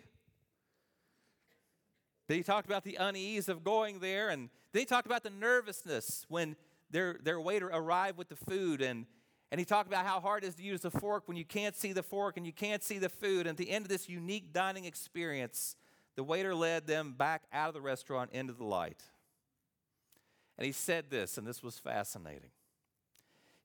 They 2.27 2.41
talked 2.41 2.65
about 2.65 2.83
the 2.83 2.95
unease 2.95 3.47
of 3.47 3.63
going 3.63 3.99
there, 3.99 4.29
and 4.29 4.49
they 4.71 4.85
talked 4.85 5.05
about 5.05 5.23
the 5.23 5.29
nervousness 5.29 6.25
when 6.29 6.55
their, 6.89 7.17
their 7.21 7.39
waiter 7.39 7.67
arrived 7.67 8.17
with 8.17 8.29
the 8.29 8.35
food, 8.35 8.81
and, 8.81 9.05
and 9.51 9.59
he 9.59 9.65
talked 9.65 9.87
about 9.87 10.05
how 10.05 10.19
hard 10.19 10.43
it 10.43 10.47
is 10.47 10.55
to 10.55 10.63
use 10.63 10.81
the 10.81 10.91
fork 10.91 11.27
when 11.27 11.37
you 11.37 11.45
can't 11.45 11.75
see 11.75 11.93
the 11.93 12.03
fork 12.03 12.37
and 12.37 12.45
you 12.45 12.53
can't 12.53 12.83
see 12.83 12.97
the 12.97 13.09
food. 13.09 13.41
And 13.41 13.49
at 13.49 13.57
the 13.57 13.69
end 13.69 13.85
of 13.85 13.89
this 13.89 14.09
unique 14.09 14.51
dining 14.51 14.85
experience, 14.85 15.75
the 16.15 16.23
waiter 16.23 16.55
led 16.55 16.87
them 16.87 17.13
back 17.13 17.43
out 17.53 17.67
of 17.67 17.73
the 17.73 17.81
restaurant 17.81 18.31
into 18.33 18.53
the 18.53 18.63
light. 18.63 19.03
And 20.57 20.65
he 20.65 20.71
said 20.71 21.09
this, 21.09 21.37
and 21.37 21.47
this 21.47 21.63
was 21.63 21.79
fascinating. 21.79 22.51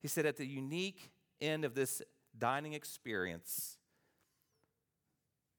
He 0.01 0.09
said, 0.09 0.27
at 0.27 0.37
the 0.37 0.47
unique 0.47 1.11
end 1.41 1.65
of 1.65 1.75
this 1.75 2.03
dining 2.39 2.73
experience, 2.73 3.77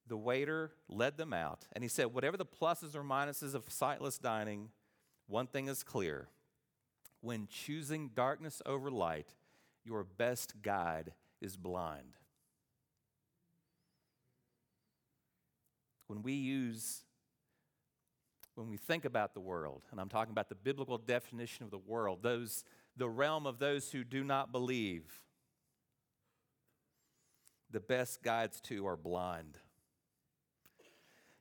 the 0.08 0.18
waiter 0.18 0.72
led 0.88 1.18
them 1.18 1.34
out, 1.34 1.66
and 1.74 1.84
he 1.84 1.88
said, 1.88 2.08
Whatever 2.08 2.36
the 2.36 2.46
pluses 2.46 2.96
or 2.96 3.04
minuses 3.04 3.54
of 3.54 3.70
sightless 3.70 4.18
dining, 4.18 4.70
one 5.28 5.46
thing 5.46 5.68
is 5.68 5.84
clear. 5.84 6.30
When 7.22 7.48
choosing 7.48 8.10
darkness 8.16 8.62
over 8.66 8.90
light, 8.90 9.36
your 9.86 10.04
best 10.04 10.62
guide 10.64 11.14
is 11.42 11.58
blind. 11.58 12.16
When 16.08 16.24
we 16.24 16.34
use 16.34 17.04
when 18.60 18.70
we 18.70 18.76
think 18.76 19.06
about 19.06 19.34
the 19.34 19.40
world, 19.40 19.84
and 19.90 20.02
I'm 20.02 20.10
talking 20.10 20.32
about 20.34 20.50
the 20.50 20.56
biblical 20.56 20.98
definition 20.98 21.64
of 21.64 21.72
the 21.72 21.78
world, 21.78 22.20
those 22.22 22.66
the 22.98 23.08
realm 23.08 23.48
of 23.48 23.60
those 23.60 23.90
who 23.90 24.04
do 24.04 24.26
not 24.26 24.52
believe, 24.52 25.22
the 27.72 27.80
best 27.80 28.22
guides 28.22 28.60
to 28.62 28.86
are 28.86 28.98
blind. 28.98 29.58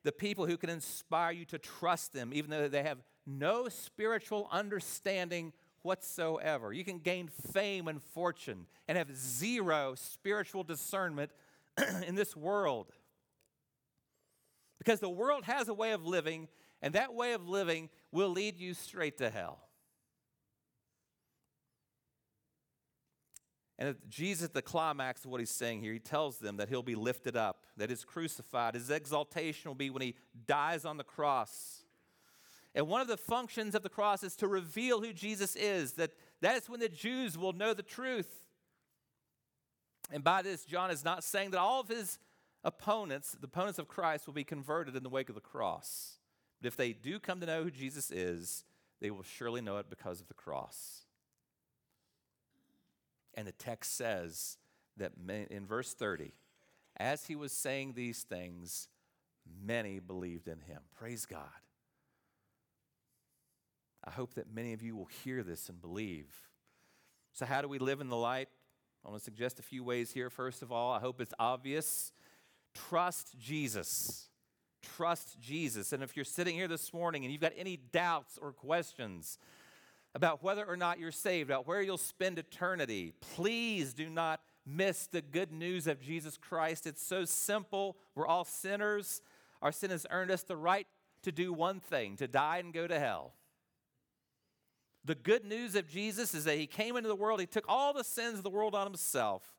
The 0.05 0.13
people 0.13 0.47
who 0.47 0.57
can 0.57 0.71
inspire 0.71 1.33
you 1.33 1.45
to 1.47 1.59
trust 1.59 2.13
them, 2.13 2.31
even 2.33 2.51
though 2.51 2.69
they 2.69 2.85
have 2.85 2.99
no 3.27 3.69
spiritual 3.69 4.49
understanding 4.53 5.53
whatsoever. 5.83 6.73
You 6.73 6.85
can 6.85 7.01
gain 7.01 7.29
fame 7.53 7.89
and 7.89 8.01
fortune 8.01 8.67
and 8.87 8.97
have 8.97 9.15
zero 9.17 9.95
spiritual 9.97 10.63
discernment 10.63 11.33
in 12.07 12.15
this 12.15 12.37
world. 12.37 12.93
Because 14.79 15.01
the 15.01 15.11
world 15.11 15.45
has 15.45 15.69
a 15.69 15.75
way 15.75 15.91
of 15.91 16.07
living 16.07 16.47
and 16.81 16.95
that 16.95 17.15
way 17.15 17.33
of 17.33 17.49
living 17.49 17.89
will 18.13 18.31
lead 18.31 18.59
you 18.59 18.75
straight 18.75 19.19
to 19.19 19.31
hell. 19.31 19.59
And 23.79 23.95
Jesus, 24.09 24.49
the 24.49 24.63
climax 24.63 25.25
of 25.25 25.31
what 25.31 25.39
he's 25.39 25.51
saying 25.51 25.83
here, 25.83 25.93
he 25.93 26.01
tells 26.01 26.39
them 26.39 26.57
that 26.57 26.69
he'll 26.69 26.83
be 26.83 26.97
lifted 26.97 27.37
up, 27.37 27.65
that 27.77 27.91
he's 27.91 28.05
crucified. 28.05 28.75
His 28.75 28.91
exaltation 28.91 29.69
will 29.69 29.77
be 29.77 29.91
when 29.91 30.03
he 30.03 30.17
dies 30.47 30.85
on 30.85 30.97
the 30.97 31.05
cross. 31.05 31.85
And 32.75 32.89
one 32.89 33.01
of 33.01 33.07
the 33.07 33.17
functions 33.17 33.77
of 33.77 33.85
the 33.85 33.89
cross 33.89 34.25
is 34.25 34.35
to 34.37 34.49
reveal 34.49 35.01
who 35.01 35.13
Jesus 35.13 35.55
is, 35.55 35.93
that 35.93 36.11
that 36.41 36.57
is 36.57 36.69
when 36.69 36.81
the 36.81 36.89
Jews 36.89 37.39
will 37.39 37.53
know 37.53 37.73
the 37.73 37.85
truth. 37.85 38.43
And 40.11 40.25
by 40.25 40.43
this, 40.43 40.65
John 40.65 40.91
is 40.91 41.05
not 41.05 41.23
saying 41.23 41.53
that 41.53 41.61
all 41.61 41.81
of 41.81 41.89
his 41.89 42.19
opponents, 42.65 43.37
the 43.41 43.47
opponents 43.47 43.79
of 43.79 43.87
Christ, 43.87 44.27
will 44.27 44.35
be 44.35 44.45
converted 44.45 44.97
in 44.97 45.05
the 45.05 45.09
wake 45.09 45.29
of 45.29 45.37
the 45.37 45.41
cross. 45.41 46.18
But 46.61 46.69
if 46.69 46.77
they 46.77 46.93
do 46.93 47.19
come 47.19 47.41
to 47.41 47.47
know 47.47 47.63
who 47.63 47.71
Jesus 47.71 48.11
is, 48.11 48.65
they 49.01 49.11
will 49.11 49.23
surely 49.23 49.61
know 49.61 49.79
it 49.79 49.91
because 49.91 50.21
of 50.21 50.29
the 50.29 50.35
cross. 50.35 51.05
And 53.35 53.47
the 53.47 53.53
text 53.53 53.97
says 53.97 54.59
that 54.97 55.13
in 55.51 55.67
verse 55.67 55.95
30, 55.95 56.33
as 56.97 57.27
he 57.27 57.37
was 57.37 57.53
saying 57.53 57.93
these 57.93 58.23
things, 58.23 58.89
many 59.65 60.01
believed 60.01 60.49
in 60.49 60.61
him. 60.61 60.81
Praise 60.99 61.25
God. 61.27 61.49
I 64.05 64.11
hope 64.11 64.35
that 64.35 64.53
many 64.53 64.73
of 64.73 64.83
you 64.83 64.97
will 64.97 65.09
hear 65.23 65.43
this 65.43 65.69
and 65.69 65.81
believe. 65.81 66.35
So, 67.33 67.47
how 67.47 67.63
do 67.63 67.69
we 67.69 67.79
live 67.79 68.01
in 68.01 68.09
the 68.09 68.17
light? 68.17 68.49
I 69.05 69.09
want 69.09 69.21
to 69.21 69.25
suggest 69.25 69.59
a 69.59 69.63
few 69.63 69.85
ways 69.85 70.13
here. 70.13 70.31
First 70.31 70.63
of 70.63 70.73
all, 70.73 70.93
I 70.93 70.99
hope 70.99 71.21
it's 71.21 71.35
obvious. 71.39 72.13
Trust 72.75 73.39
Jesus. 73.39 74.29
Trust 74.97 75.41
Jesus. 75.41 75.93
And 75.93 76.03
if 76.03 76.17
you're 76.17 76.25
sitting 76.25 76.55
here 76.55 76.69
this 76.69 76.93
morning 76.93 77.25
and 77.25 77.33
you've 77.33 77.41
got 77.41 77.53
any 77.57 77.77
doubts 77.77 78.39
or 78.41 78.53
questions 78.53 79.39
about 80.15 80.43
whether 80.43 80.65
or 80.65 80.77
not 80.77 80.99
you're 80.99 81.13
saved, 81.13 81.51
about 81.51 81.67
where 81.67 81.83
you'll 81.83 81.99
spend 81.99 82.39
eternity, 82.39 83.13
please 83.35 83.95
do 83.95 84.09
not 84.09 84.41
miss 84.67 85.07
the 85.07 85.23
good 85.23 85.53
news 85.53 85.87
of 85.87 86.01
Jesus 86.01 86.37
Christ. 86.37 86.87
It's 86.87 87.03
so 87.03 87.25
simple. 87.25 87.97
We're 88.15 88.27
all 88.27 88.45
sinners. 88.45 89.23
Our 89.63 89.73
sin 89.73 89.91
has 89.91 90.07
earned 90.11 90.31
us 90.31 90.43
the 90.43 90.57
right 90.57 90.87
to 91.23 91.33
do 91.33 91.53
one 91.53 91.81
thing 91.81 92.17
to 92.17 92.29
die 92.29 92.59
and 92.59 92.73
go 92.73 92.87
to 92.87 92.99
hell. 92.99 93.35
The 95.05 95.15
good 95.15 95.45
news 95.45 95.75
of 95.75 95.89
Jesus 95.89 96.35
is 96.35 96.45
that 96.45 96.59
He 96.59 96.67
came 96.67 96.97
into 96.97 97.09
the 97.09 97.17
world, 97.17 97.41
He 97.41 97.47
took 97.47 97.65
all 97.69 97.93
the 97.93 98.05
sins 98.05 98.39
of 98.39 98.45
the 98.45 98.51
world 98.51 98.75
on 98.75 98.87
Himself. 98.87 99.55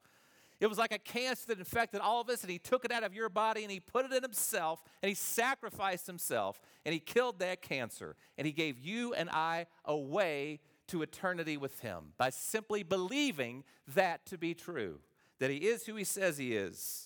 It 0.59 0.67
was 0.67 0.77
like 0.77 0.91
a 0.91 0.99
cancer 0.99 1.47
that 1.47 1.59
infected 1.59 2.01
all 2.01 2.19
of 2.19 2.29
us, 2.29 2.41
and 2.41 2.51
he 2.51 2.59
took 2.59 2.83
it 2.83 2.91
out 2.91 3.03
of 3.03 3.13
your 3.13 3.29
body 3.29 3.63
and 3.63 3.71
he 3.71 3.79
put 3.79 4.05
it 4.05 4.11
in 4.11 4.21
himself, 4.21 4.83
and 5.01 5.07
he 5.07 5.15
sacrificed 5.15 6.05
himself, 6.05 6.59
and 6.85 6.93
he 6.93 6.99
killed 6.99 7.39
that 7.39 7.61
cancer, 7.61 8.15
and 8.37 8.45
he 8.45 8.51
gave 8.51 8.77
you 8.77 9.13
and 9.13 9.29
I 9.29 9.67
a 9.85 9.95
way 9.95 10.59
to 10.87 11.01
eternity 11.01 11.55
with 11.55 11.79
him 11.79 12.13
by 12.17 12.29
simply 12.29 12.83
believing 12.83 13.63
that 13.95 14.25
to 14.25 14.37
be 14.37 14.53
true, 14.53 14.99
that 15.39 15.49
he 15.49 15.57
is 15.57 15.85
who 15.85 15.95
he 15.95 16.03
says 16.03 16.37
he 16.37 16.55
is. 16.55 17.05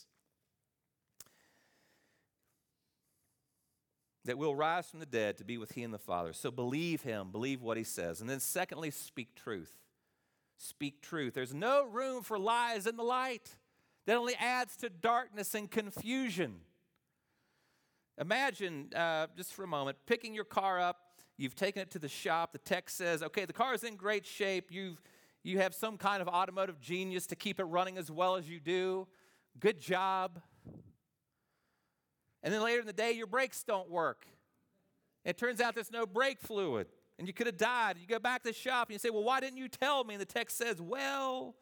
That 4.25 4.37
we'll 4.37 4.55
rise 4.55 4.89
from 4.89 5.01
the 5.01 5.05
dead 5.05 5.37
to 5.37 5.43
be 5.43 5.57
with 5.57 5.73
he 5.73 5.83
and 5.83 5.93
the 5.93 5.99
Father. 5.99 6.31
So 6.31 6.49
believe 6.49 7.01
him, 7.01 7.29
believe 7.29 7.61
what 7.61 7.75
he 7.75 7.83
says. 7.83 8.21
And 8.21 8.29
then, 8.29 8.39
secondly, 8.39 8.89
speak 8.89 9.35
truth 9.35 9.75
speak 10.63 11.02
truth. 11.02 11.34
There's 11.34 11.54
no 11.54 11.86
room 11.86 12.23
for 12.23 12.39
lies 12.39 12.88
in 12.88 12.95
the 12.95 13.04
light. 13.04 13.56
That 14.06 14.17
only 14.17 14.36
adds 14.36 14.76
to 14.78 14.89
darkness 14.89 15.56
and 15.56 15.69
confusion. 15.69 16.56
Imagine, 18.19 18.89
uh, 18.95 19.28
just 19.36 19.54
for 19.54 19.63
a 19.63 19.67
moment, 19.67 19.97
picking 20.06 20.34
your 20.34 20.43
car 20.43 20.80
up. 20.80 20.97
You've 21.38 21.56
taken 21.56 21.82
it 21.82 21.91
to 21.91 21.99
the 21.99 22.10
shop. 22.10 22.52
The 22.52 22.60
tech 22.60 22.89
says, 22.89 23.23
okay, 23.23 23.45
the 23.45 23.54
car 23.54 23.73
is 23.73 23.84
in 23.84 23.95
great 23.95 24.26
shape. 24.26 24.71
You've, 24.71 25.02
you 25.43 25.60
have 25.60 25.73
some 25.73 25.97
kind 25.97 26.21
of 26.21 26.28
automotive 26.28 26.80
genius 26.80 27.26
to 27.28 27.36
keep 27.36 27.60
it 27.60 27.65
running 27.65 27.97
as 27.97 28.12
well 28.12 28.36
as 28.36 28.47
you 28.47 28.60
do. 28.60 29.08
Good 29.60 29.80
job. 29.80 30.41
And 32.43 32.54
then 32.54 32.62
later 32.62 32.82
in 32.82 32.88
the 32.88 32.93
day, 32.93 33.13
your 33.13 33.28
brakes 33.28 33.63
don't 33.63 33.89
work. 33.89 34.26
It 35.26 35.38
turns 35.38 35.62
out 35.62 35.73
there's 35.73 35.91
no 35.91 36.06
brake 36.06 36.41
fluid 36.41 36.88
and 37.17 37.28
you 37.28 37.34
could 37.34 37.47
have 37.47 37.58
died. 37.58 37.97
You 37.99 38.08
go 38.08 38.19
back 38.19 38.43
to 38.43 38.49
the 38.49 38.54
shop 38.54 38.88
and 38.88 38.93
you 38.93 38.99
say, 38.99 39.10
Well, 39.10 39.23
why 39.23 39.39
didn't 39.39 39.58
you 39.58 39.67
tell 39.67 40.04
me? 40.04 40.15
And 40.15 40.21
the 40.21 40.26
text 40.26 40.58
says, 40.58 40.82
Well, 40.82 41.56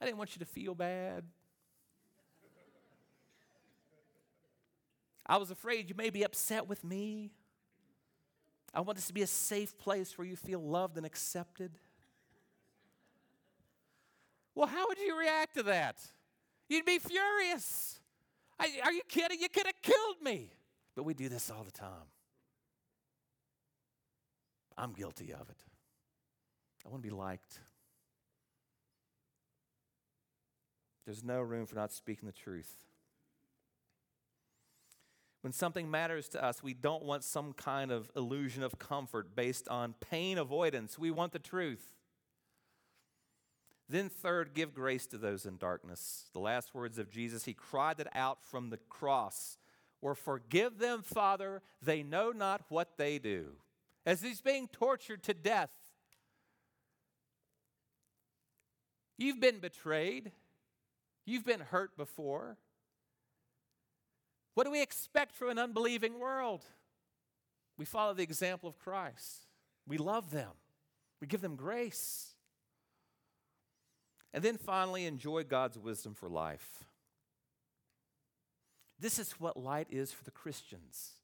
I 0.00 0.04
didn't 0.04 0.18
want 0.18 0.34
you 0.34 0.40
to 0.40 0.46
feel 0.46 0.74
bad. 0.74 1.24
I 5.26 5.36
was 5.36 5.50
afraid 5.50 5.90
you 5.90 5.94
may 5.94 6.08
be 6.08 6.22
upset 6.22 6.66
with 6.66 6.82
me. 6.82 7.32
I 8.72 8.80
want 8.80 8.96
this 8.96 9.06
to 9.08 9.14
be 9.14 9.22
a 9.22 9.26
safe 9.26 9.76
place 9.76 10.16
where 10.16 10.26
you 10.26 10.36
feel 10.36 10.60
loved 10.60 10.96
and 10.96 11.04
accepted. 11.04 11.72
Well, 14.54 14.66
how 14.66 14.88
would 14.88 14.98
you 14.98 15.18
react 15.18 15.54
to 15.56 15.62
that? 15.64 16.00
You'd 16.68 16.86
be 16.86 16.98
furious. 16.98 18.00
Are 18.58 18.92
you 18.92 19.02
kidding? 19.08 19.40
You 19.40 19.48
could 19.48 19.66
have 19.66 19.80
killed 19.82 20.16
me. 20.22 20.50
But 20.94 21.04
we 21.04 21.14
do 21.14 21.28
this 21.28 21.50
all 21.50 21.62
the 21.62 21.70
time. 21.70 22.08
I'm 24.78 24.92
guilty 24.92 25.32
of 25.34 25.50
it. 25.50 25.56
I 26.86 26.88
want 26.88 27.02
to 27.02 27.08
be 27.08 27.14
liked. 27.14 27.58
There's 31.04 31.24
no 31.24 31.40
room 31.40 31.66
for 31.66 31.74
not 31.74 31.92
speaking 31.92 32.26
the 32.26 32.32
truth. 32.32 32.72
When 35.40 35.52
something 35.52 35.90
matters 35.90 36.28
to 36.30 36.44
us, 36.44 36.62
we 36.62 36.74
don't 36.74 37.04
want 37.04 37.24
some 37.24 37.52
kind 37.52 37.90
of 37.90 38.10
illusion 38.14 38.62
of 38.62 38.78
comfort 38.78 39.34
based 39.34 39.68
on 39.68 39.94
pain 39.94 40.38
avoidance. 40.38 40.98
We 40.98 41.10
want 41.10 41.32
the 41.32 41.38
truth. 41.38 41.94
Then, 43.88 44.10
third, 44.10 44.52
give 44.54 44.74
grace 44.74 45.06
to 45.06 45.18
those 45.18 45.46
in 45.46 45.56
darkness. 45.56 46.26
The 46.34 46.40
last 46.40 46.74
words 46.74 46.98
of 46.98 47.10
Jesus, 47.10 47.46
he 47.46 47.54
cried 47.54 48.00
it 48.00 48.08
out 48.14 48.44
from 48.44 48.68
the 48.68 48.76
cross, 48.76 49.56
or 50.02 50.14
forgive 50.14 50.78
them, 50.78 51.02
Father, 51.02 51.62
they 51.80 52.02
know 52.02 52.30
not 52.30 52.62
what 52.68 52.98
they 52.98 53.18
do. 53.18 53.52
As 54.08 54.22
he's 54.22 54.40
being 54.40 54.68
tortured 54.68 55.22
to 55.24 55.34
death, 55.34 55.68
you've 59.18 59.38
been 59.38 59.58
betrayed, 59.58 60.32
you've 61.26 61.44
been 61.44 61.60
hurt 61.60 61.94
before. 61.94 62.56
What 64.54 64.64
do 64.64 64.70
we 64.70 64.80
expect 64.80 65.34
from 65.34 65.50
an 65.50 65.58
unbelieving 65.58 66.18
world? 66.18 66.64
We 67.76 67.84
follow 67.84 68.14
the 68.14 68.22
example 68.22 68.70
of 68.70 68.78
Christ. 68.78 69.44
We 69.86 69.98
love 69.98 70.30
them, 70.30 70.52
we 71.20 71.26
give 71.26 71.42
them 71.42 71.54
grace. 71.54 72.32
And 74.32 74.42
then 74.42 74.56
finally, 74.56 75.04
enjoy 75.04 75.44
God's 75.44 75.76
wisdom 75.76 76.14
for 76.14 76.30
life. 76.30 76.82
This 78.98 79.18
is 79.18 79.32
what 79.32 79.58
light 79.58 79.88
is 79.90 80.12
for 80.12 80.24
the 80.24 80.30
Christians. 80.30 81.17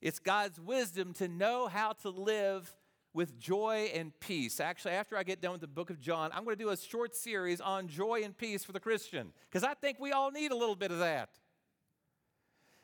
It's 0.00 0.18
God's 0.18 0.60
wisdom 0.60 1.12
to 1.14 1.28
know 1.28 1.66
how 1.66 1.92
to 2.02 2.10
live 2.10 2.74
with 3.14 3.38
joy 3.38 3.90
and 3.94 4.12
peace. 4.20 4.60
Actually, 4.60 4.92
after 4.94 5.16
I 5.16 5.22
get 5.22 5.40
done 5.40 5.52
with 5.52 5.60
the 5.60 5.66
book 5.66 5.90
of 5.90 5.98
John, 5.98 6.30
I'm 6.32 6.44
going 6.44 6.56
to 6.56 6.62
do 6.62 6.70
a 6.70 6.76
short 6.76 7.16
series 7.16 7.60
on 7.60 7.88
joy 7.88 8.22
and 8.22 8.36
peace 8.36 8.64
for 8.64 8.72
the 8.72 8.80
Christian 8.80 9.32
because 9.50 9.64
I 9.64 9.74
think 9.74 9.98
we 9.98 10.12
all 10.12 10.30
need 10.30 10.52
a 10.52 10.56
little 10.56 10.76
bit 10.76 10.92
of 10.92 11.00
that. 11.00 11.30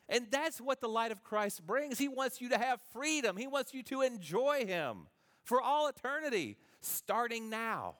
And 0.08 0.26
that's 0.30 0.60
what 0.60 0.80
the 0.80 0.88
light 0.88 1.12
of 1.12 1.22
Christ 1.22 1.66
brings. 1.66 1.98
He 1.98 2.08
wants 2.08 2.40
you 2.40 2.50
to 2.50 2.58
have 2.58 2.80
freedom, 2.92 3.36
He 3.36 3.46
wants 3.46 3.72
you 3.72 3.82
to 3.84 4.02
enjoy 4.02 4.66
Him 4.66 5.06
for 5.44 5.60
all 5.60 5.88
eternity, 5.88 6.56
starting 6.80 7.48
now. 7.48 7.96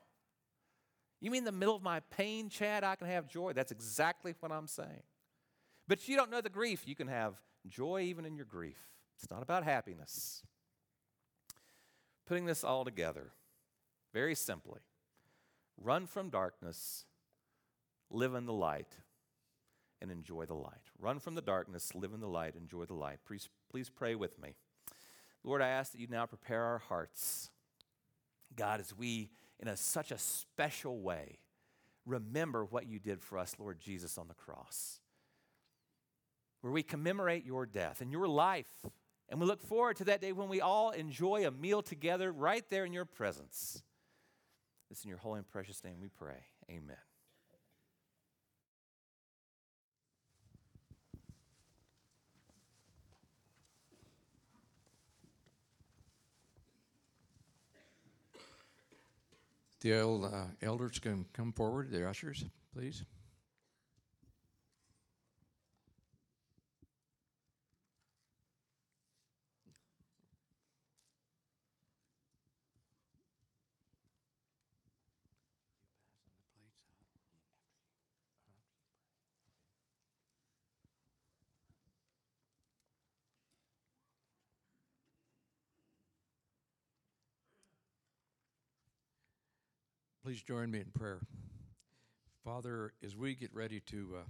You 1.21 1.31
mean 1.31 1.45
the 1.45 1.53
middle 1.53 1.77
of 1.77 1.83
my 1.83 2.01
pain, 2.11 2.49
Chad, 2.51 2.85
I 2.85 2.97
can 2.97 3.07
have 3.07 3.29
joy? 3.29 3.53
That's 3.53 3.73
exactly 3.73 4.35
what 4.41 4.53
I'm 4.53 4.67
saying. 4.67 5.03
But 5.89 6.09
you 6.09 6.17
don't 6.17 6.31
know 6.31 6.41
the 6.41 6.51
grief. 6.51 6.83
You 6.87 6.95
can 6.95 7.09
have 7.09 7.35
joy 7.67 8.03
even 8.03 8.25
in 8.25 8.37
your 8.37 8.45
grief. 8.45 8.79
It's 9.17 9.31
not 9.31 9.43
about 9.43 9.65
happiness. 9.65 10.43
Putting 12.27 12.47
this 12.47 12.65
all 12.65 12.85
together, 12.85 13.33
very 14.13 14.35
simply 14.35 14.81
run 15.83 16.07
from 16.07 16.31
darkness, 16.31 17.05
live 18.11 18.35
in 18.35 18.47
the 18.47 18.53
light, 18.53 18.97
and 20.01 20.11
enjoy 20.11 20.45
the 20.47 20.55
light. 20.55 20.91
Run 20.99 21.19
from 21.19 21.35
the 21.35 21.43
darkness, 21.43 21.95
live 21.95 22.13
in 22.13 22.21
the 22.21 22.29
light, 22.29 22.55
enjoy 22.55 22.85
the 22.85 22.95
light. 22.95 23.19
Please, 23.27 23.49
please 23.71 23.91
pray 23.91 24.15
with 24.15 24.41
me. 24.41 24.55
Lord, 25.43 25.61
I 25.61 25.69
ask 25.69 25.93
that 25.93 26.01
you 26.01 26.07
now 26.09 26.27
prepare 26.27 26.63
our 26.63 26.79
hearts. 26.79 27.51
God, 28.57 28.81
as 28.81 28.97
we 28.97 29.31
in 29.61 29.69
a, 29.69 29.77
such 29.77 30.11
a 30.11 30.19
special 30.19 31.01
way. 31.01 31.39
Remember 32.07 32.65
what 32.65 32.87
you 32.87 32.99
did 32.99 33.23
for 33.23 33.39
us, 33.39 33.55
Lord 33.59 33.81
Jesus, 33.81 34.19
on 34.19 34.29
the 34.29 34.35
cross, 34.35 35.01
where 36.61 36.73
we 36.73 36.83
commemorate 36.83 37.47
your 37.47 37.65
death 37.67 38.01
and 38.01 38.13
your 38.13 38.29
life. 38.29 38.85
And 39.35 39.41
we 39.41 39.49
look 39.49 39.65
forward 39.65 39.97
to 39.97 40.05
that 40.05 40.21
day 40.21 40.31
when 40.31 40.49
we 40.49 40.61
all 40.61 40.93
enjoy 40.93 41.45
a 41.45 41.51
meal 41.51 41.83
together 41.83 42.31
right 42.31 42.65
there 42.71 42.85
in 42.85 42.93
your 42.93 43.05
presence. 43.05 43.83
It's 44.93 45.03
in 45.03 45.09
your 45.09 45.19
holy 45.19 45.39
and 45.39 45.49
precious 45.49 45.83
name 45.83 45.97
we 46.01 46.07
pray. 46.07 46.37
Amen. 46.71 46.97
The 59.81 60.01
old, 60.01 60.27
uh, 60.27 60.45
elders 60.63 61.01
can 61.01 61.27
come 61.33 61.53
forward, 61.53 61.91
the 61.91 62.09
ushers, 62.09 62.45
please. 62.73 63.03
Please 90.35 90.43
join 90.43 90.69
me 90.69 90.81
in 90.81 90.91
prayer. 90.93 91.21
Father, 92.45 92.93
as 93.05 93.17
we 93.17 93.37
get 93.37 93.55
ready 93.55 93.79
to 93.87 94.17
uh, 94.17 94.29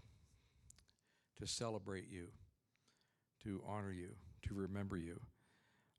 to 1.39 1.47
celebrate 1.47 2.11
you, 2.11 2.27
to 3.43 3.63
honor 3.67 3.91
you, 3.91 4.11
to 4.47 4.53
remember 4.53 4.99
you, 4.99 5.19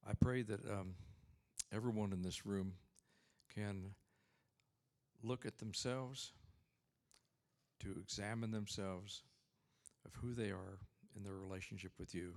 I 0.08 0.12
pray 0.14 0.44
that 0.44 0.64
um, 0.70 0.94
everyone 1.74 2.14
in 2.14 2.22
this 2.22 2.46
room 2.46 2.74
can 3.52 3.96
look 5.24 5.44
at 5.44 5.58
themselves, 5.58 6.34
to 7.80 7.96
examine 8.00 8.52
themselves 8.52 9.24
of 10.06 10.14
who 10.22 10.36
they 10.36 10.52
are 10.52 10.78
in 11.18 11.24
their 11.24 11.34
relationship 11.34 11.94
with 11.98 12.14
you. 12.14 12.36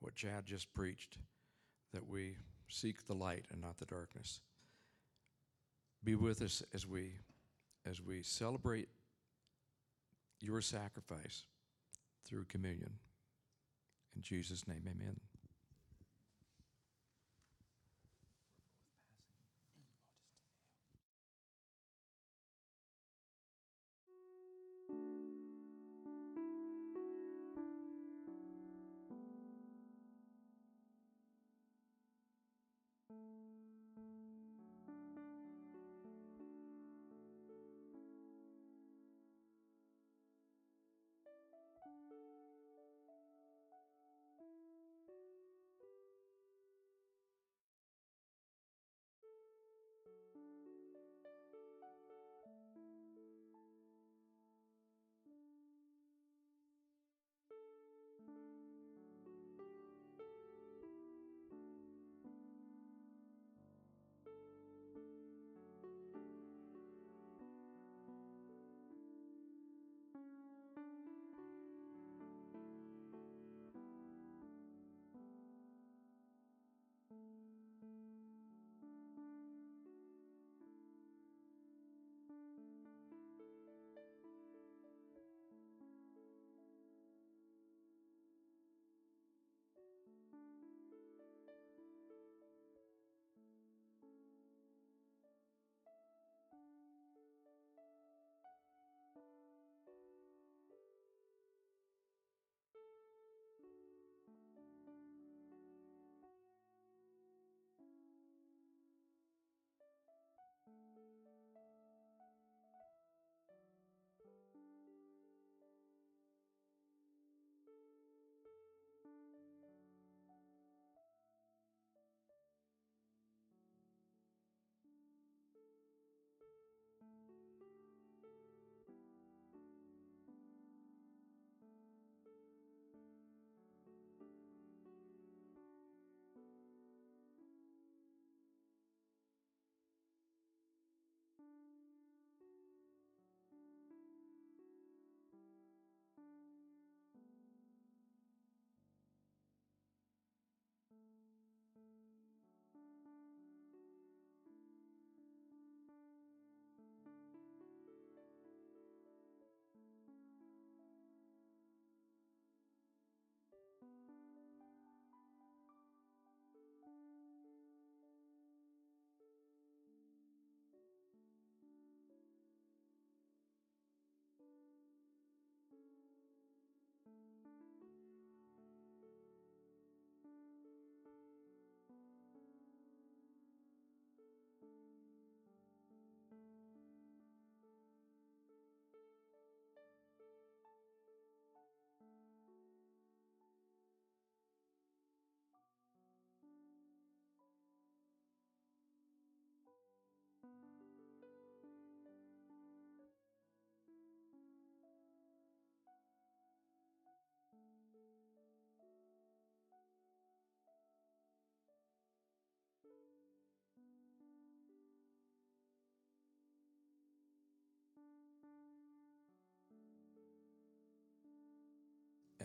What 0.00 0.16
Chad 0.16 0.44
just 0.44 0.74
preached, 0.74 1.18
that 1.94 2.08
we 2.08 2.34
seek 2.68 3.06
the 3.06 3.14
light 3.14 3.46
and 3.52 3.60
not 3.60 3.78
the 3.78 3.86
darkness 3.86 4.40
be 6.06 6.14
with 6.14 6.40
us 6.40 6.62
as 6.72 6.86
we 6.86 7.10
as 7.84 8.00
we 8.00 8.22
celebrate 8.22 8.88
your 10.40 10.60
sacrifice 10.60 11.42
through 12.24 12.44
communion. 12.44 12.92
In 14.14 14.22
Jesus' 14.22 14.68
name, 14.68 14.82
amen. 14.86 15.16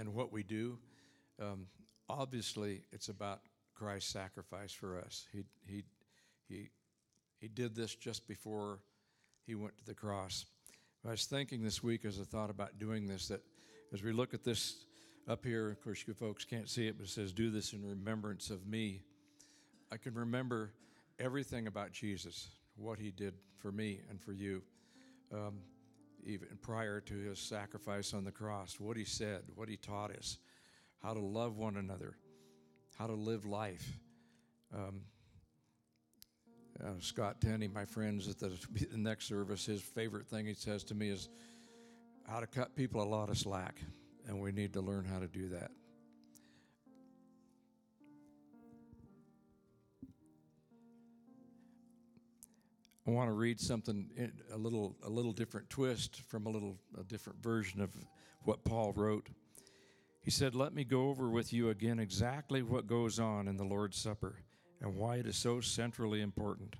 And 0.02 0.16
what 0.16 0.34
we 0.34 0.42
do. 0.42 0.80
Um, 1.40 1.68
obviously, 2.10 2.82
it's 2.92 3.08
about 3.08 3.42
Christ's 3.76 4.12
sacrifice 4.12 4.74
for 4.74 4.98
us. 4.98 5.28
He, 5.32 5.44
he, 5.68 5.84
he, 6.50 6.70
he 7.40 7.48
did 7.48 7.76
this 7.76 7.94
just 7.94 8.28
before 8.28 8.80
he 9.46 9.54
went 9.54 9.78
to 9.78 9.86
the 9.86 9.94
cross. 9.94 10.46
I 11.06 11.12
was 11.12 11.26
thinking 11.26 11.64
this 11.64 11.84
week 11.84 12.04
as 12.04 12.20
I 12.20 12.24
thought 12.24 12.50
about 12.50 12.80
doing 12.80 13.08
this 13.08 13.28
that 13.28 13.42
as 13.94 14.02
we 14.02 14.12
look 14.12 14.34
at 14.34 14.44
this 14.44 14.86
up 15.28 15.46
here, 15.46 15.70
of 15.70 15.84
course, 15.84 16.04
you 16.08 16.16
folks 16.16 16.46
can't 16.46 16.68
see 16.68 16.88
it, 16.88 16.98
but 16.98 17.06
it 17.06 17.10
says, 17.10 17.32
Do 17.32 17.52
this 17.52 17.74
in 17.74 17.86
remembrance 17.86 18.50
of 18.50 18.66
me. 18.66 19.02
I 19.92 19.98
can 19.98 20.16
remember 20.16 20.74
everything 21.20 21.68
about 21.68 21.92
Jesus, 21.92 22.50
what 22.76 22.98
he 22.98 23.12
did 23.12 23.36
for 23.60 23.72
me 23.72 24.00
and 24.10 24.20
for 24.20 24.34
you, 24.34 24.64
um, 25.32 25.60
even 26.26 26.48
prior 26.62 27.02
to 27.02 27.14
his 27.14 27.40
sacrifice 27.40 28.14
on 28.14 28.24
the 28.24 28.32
cross, 28.32 28.80
what 28.80 28.98
he 28.98 29.06
said, 29.06 29.44
what 29.56 29.70
he 29.70 29.78
taught 29.78 30.12
us, 30.12 30.38
how 31.02 31.14
to 31.14 31.20
love 31.20 31.58
one 31.58 31.78
another, 31.78 32.16
how 32.98 33.08
to 33.08 33.14
live 33.14 33.46
life. 33.46 34.00
Um, 34.74 35.02
uh, 36.84 36.92
Scott 37.00 37.42
Tenney, 37.42 37.68
my 37.68 37.86
friends 37.86 38.28
at 38.28 38.40
the, 38.40 38.52
the 38.92 38.98
next 38.98 39.28
service, 39.28 39.66
his 39.66 39.82
favorite 39.82 40.28
thing 40.28 40.46
he 40.46 40.54
says 40.54 40.84
to 40.86 40.96
me 40.96 41.10
is 41.10 41.30
how 42.28 42.40
to 42.40 42.48
cut 42.48 42.76
people 42.76 43.02
a 43.02 43.06
lot 43.06 43.30
of 43.30 43.38
slack, 43.38 43.80
and 44.28 44.40
we 44.40 44.52
need 44.52 44.74
to 44.74 44.82
learn 44.82 45.06
how 45.06 45.20
to 45.20 45.28
do 45.28 45.50
that. 45.50 45.72
I 53.08 53.12
want 53.12 53.30
to 53.30 53.34
read 53.34 53.60
something 53.60 54.10
a 54.54 54.58
little 54.58 54.96
a 55.04 55.10
little 55.10 55.32
different 55.32 55.70
twist 55.70 56.22
from 56.28 56.46
a 56.46 56.50
little 56.50 56.78
a 57.00 57.04
different 57.04 57.42
version 57.42 57.82
of 57.82 57.90
what 58.44 58.64
Paul 58.64 58.94
wrote. 58.94 59.30
He 60.24 60.30
said, 60.30 60.54
"Let 60.54 60.74
me 60.74 60.84
go 60.84 61.10
over 61.10 61.30
with 61.30 61.52
you 61.52 61.70
again 61.70 61.98
exactly 61.98 62.62
what 62.62 62.86
goes 62.86 63.20
on 63.20 63.48
in 63.48 63.58
the 63.58 63.64
Lord's 63.64 63.98
Supper 63.98 64.36
and 64.80 64.96
why 64.96 65.18
it 65.18 65.26
is 65.26 65.36
so 65.36 65.62
centrally 65.62 66.22
important. 66.22 66.76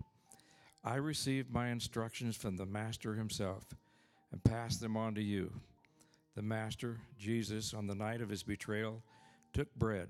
I 0.84 0.96
received 0.96 1.52
my 1.52 1.70
instructions 1.70 2.36
from 2.36 2.58
the 2.58 2.66
master 2.66 3.16
himself 3.16 3.66
and 4.32 4.44
passed 4.44 4.80
them 4.80 4.98
on 4.98 5.16
to 5.16 5.22
you. 5.22 5.52
The 6.36 6.42
master, 6.42 7.00
Jesus, 7.20 7.74
on 7.74 7.88
the 7.88 7.96
night 7.96 8.22
of 8.22 8.30
his 8.30 8.44
betrayal, 8.44 9.04
took 9.54 9.74
bread, 9.76 10.10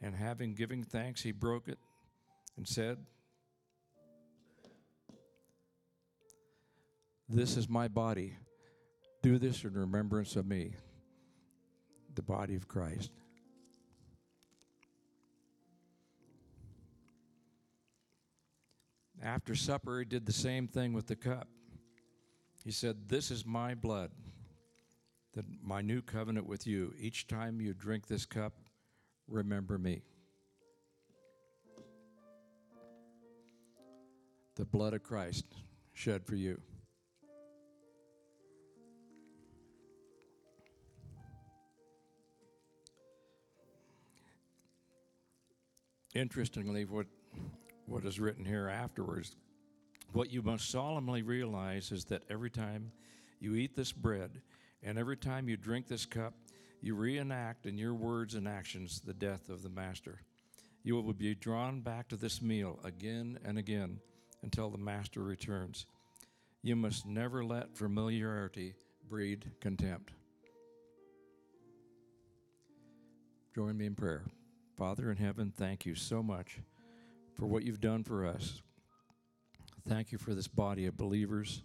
and 0.00 0.14
having 0.14 0.54
given 0.54 0.84
thanks, 0.84 1.22
he 1.22 1.32
broke 1.32 1.68
it 1.68 1.78
and 2.56 2.68
said, 2.68 2.98
This 7.28 7.56
is 7.56 7.68
my 7.68 7.88
body. 7.88 8.34
Do 9.22 9.38
this 9.38 9.64
in 9.64 9.74
remembrance 9.74 10.34
of 10.36 10.46
me, 10.46 10.72
the 12.14 12.22
body 12.22 12.54
of 12.54 12.68
Christ. 12.68 13.10
After 19.22 19.54
supper, 19.54 19.98
he 19.98 20.04
did 20.04 20.24
the 20.24 20.32
same 20.32 20.68
thing 20.68 20.92
with 20.92 21.06
the 21.06 21.16
cup. 21.16 21.48
He 22.64 22.70
said, 22.70 23.08
This 23.08 23.30
is 23.30 23.44
my 23.44 23.74
blood, 23.74 24.10
that 25.34 25.44
my 25.62 25.82
new 25.82 26.00
covenant 26.00 26.46
with 26.46 26.66
you. 26.66 26.94
Each 26.98 27.26
time 27.26 27.60
you 27.60 27.74
drink 27.74 28.06
this 28.06 28.24
cup, 28.24 28.54
remember 29.26 29.76
me. 29.76 30.02
The 34.54 34.64
blood 34.64 34.94
of 34.94 35.02
Christ 35.02 35.44
shed 35.92 36.24
for 36.24 36.36
you. 36.36 36.60
Interestingly, 46.18 46.84
what 46.84 47.06
what 47.86 48.04
is 48.04 48.18
written 48.18 48.44
here 48.44 48.68
afterwards. 48.68 49.36
What 50.12 50.32
you 50.32 50.42
must 50.42 50.68
solemnly 50.68 51.22
realize 51.22 51.92
is 51.92 52.06
that 52.06 52.24
every 52.28 52.50
time 52.50 52.90
you 53.38 53.54
eat 53.54 53.76
this 53.76 53.92
bread 53.92 54.42
and 54.82 54.98
every 54.98 55.16
time 55.16 55.48
you 55.48 55.56
drink 55.56 55.86
this 55.86 56.06
cup, 56.06 56.34
you 56.80 56.96
reenact 56.96 57.66
in 57.66 57.78
your 57.78 57.94
words 57.94 58.34
and 58.34 58.48
actions 58.48 59.00
the 59.00 59.14
death 59.14 59.48
of 59.48 59.62
the 59.62 59.68
Master. 59.68 60.20
You 60.82 60.96
will 60.96 61.12
be 61.12 61.36
drawn 61.36 61.82
back 61.82 62.08
to 62.08 62.16
this 62.16 62.42
meal 62.42 62.80
again 62.82 63.38
and 63.44 63.56
again 63.56 64.00
until 64.42 64.70
the 64.70 64.76
Master 64.76 65.22
returns. 65.22 65.86
You 66.62 66.74
must 66.74 67.06
never 67.06 67.44
let 67.44 67.76
familiarity 67.76 68.74
breed 69.08 69.52
contempt. 69.60 70.10
Join 73.54 73.78
me 73.78 73.86
in 73.86 73.94
prayer. 73.94 74.24
Father 74.78 75.10
in 75.10 75.16
heaven, 75.16 75.52
thank 75.56 75.84
you 75.86 75.96
so 75.96 76.22
much 76.22 76.60
for 77.34 77.46
what 77.46 77.64
you've 77.64 77.80
done 77.80 78.04
for 78.04 78.24
us. 78.24 78.62
Thank 79.88 80.12
you 80.12 80.18
for 80.18 80.34
this 80.34 80.46
body 80.46 80.86
of 80.86 80.96
believers. 80.96 81.62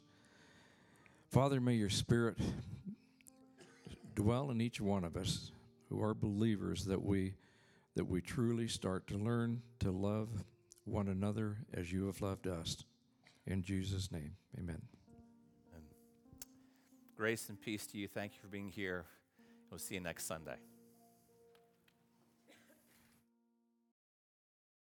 Father, 1.30 1.61
may 1.61 1.76
your 1.76 1.91
spirit 1.91 2.39
dwell 4.16 4.49
in 4.49 4.61
each 4.61 4.82
one 4.82 5.03
of 5.03 5.16
us 5.16 5.51
who 5.89 6.01
are 6.01 6.16
believers 6.16 6.86
that 6.86 7.03
we 7.03 7.36
that 7.95 8.05
we 8.05 8.20
truly 8.20 8.68
start 8.68 9.05
to 9.05 9.18
learn 9.18 9.61
to 9.78 9.91
love 9.91 10.30
one 10.86 11.07
another 11.07 11.57
as 11.72 11.91
you 11.91 12.07
have 12.07 12.20
loved 12.20 12.47
us. 12.47 12.84
In 13.45 13.61
Jesus' 13.61 14.11
name, 14.11 14.32
amen. 14.57 14.82
Grace 17.16 17.49
and 17.49 17.61
peace 17.61 17.86
to 17.88 17.99
you. 17.99 18.07
Thank 18.07 18.34
you 18.34 18.39
for 18.41 18.47
being 18.47 18.70
here. 18.70 19.05
We'll 19.70 19.78
see 19.78 19.93
you 19.93 20.01
next 20.01 20.26
Sunday. 20.26 20.57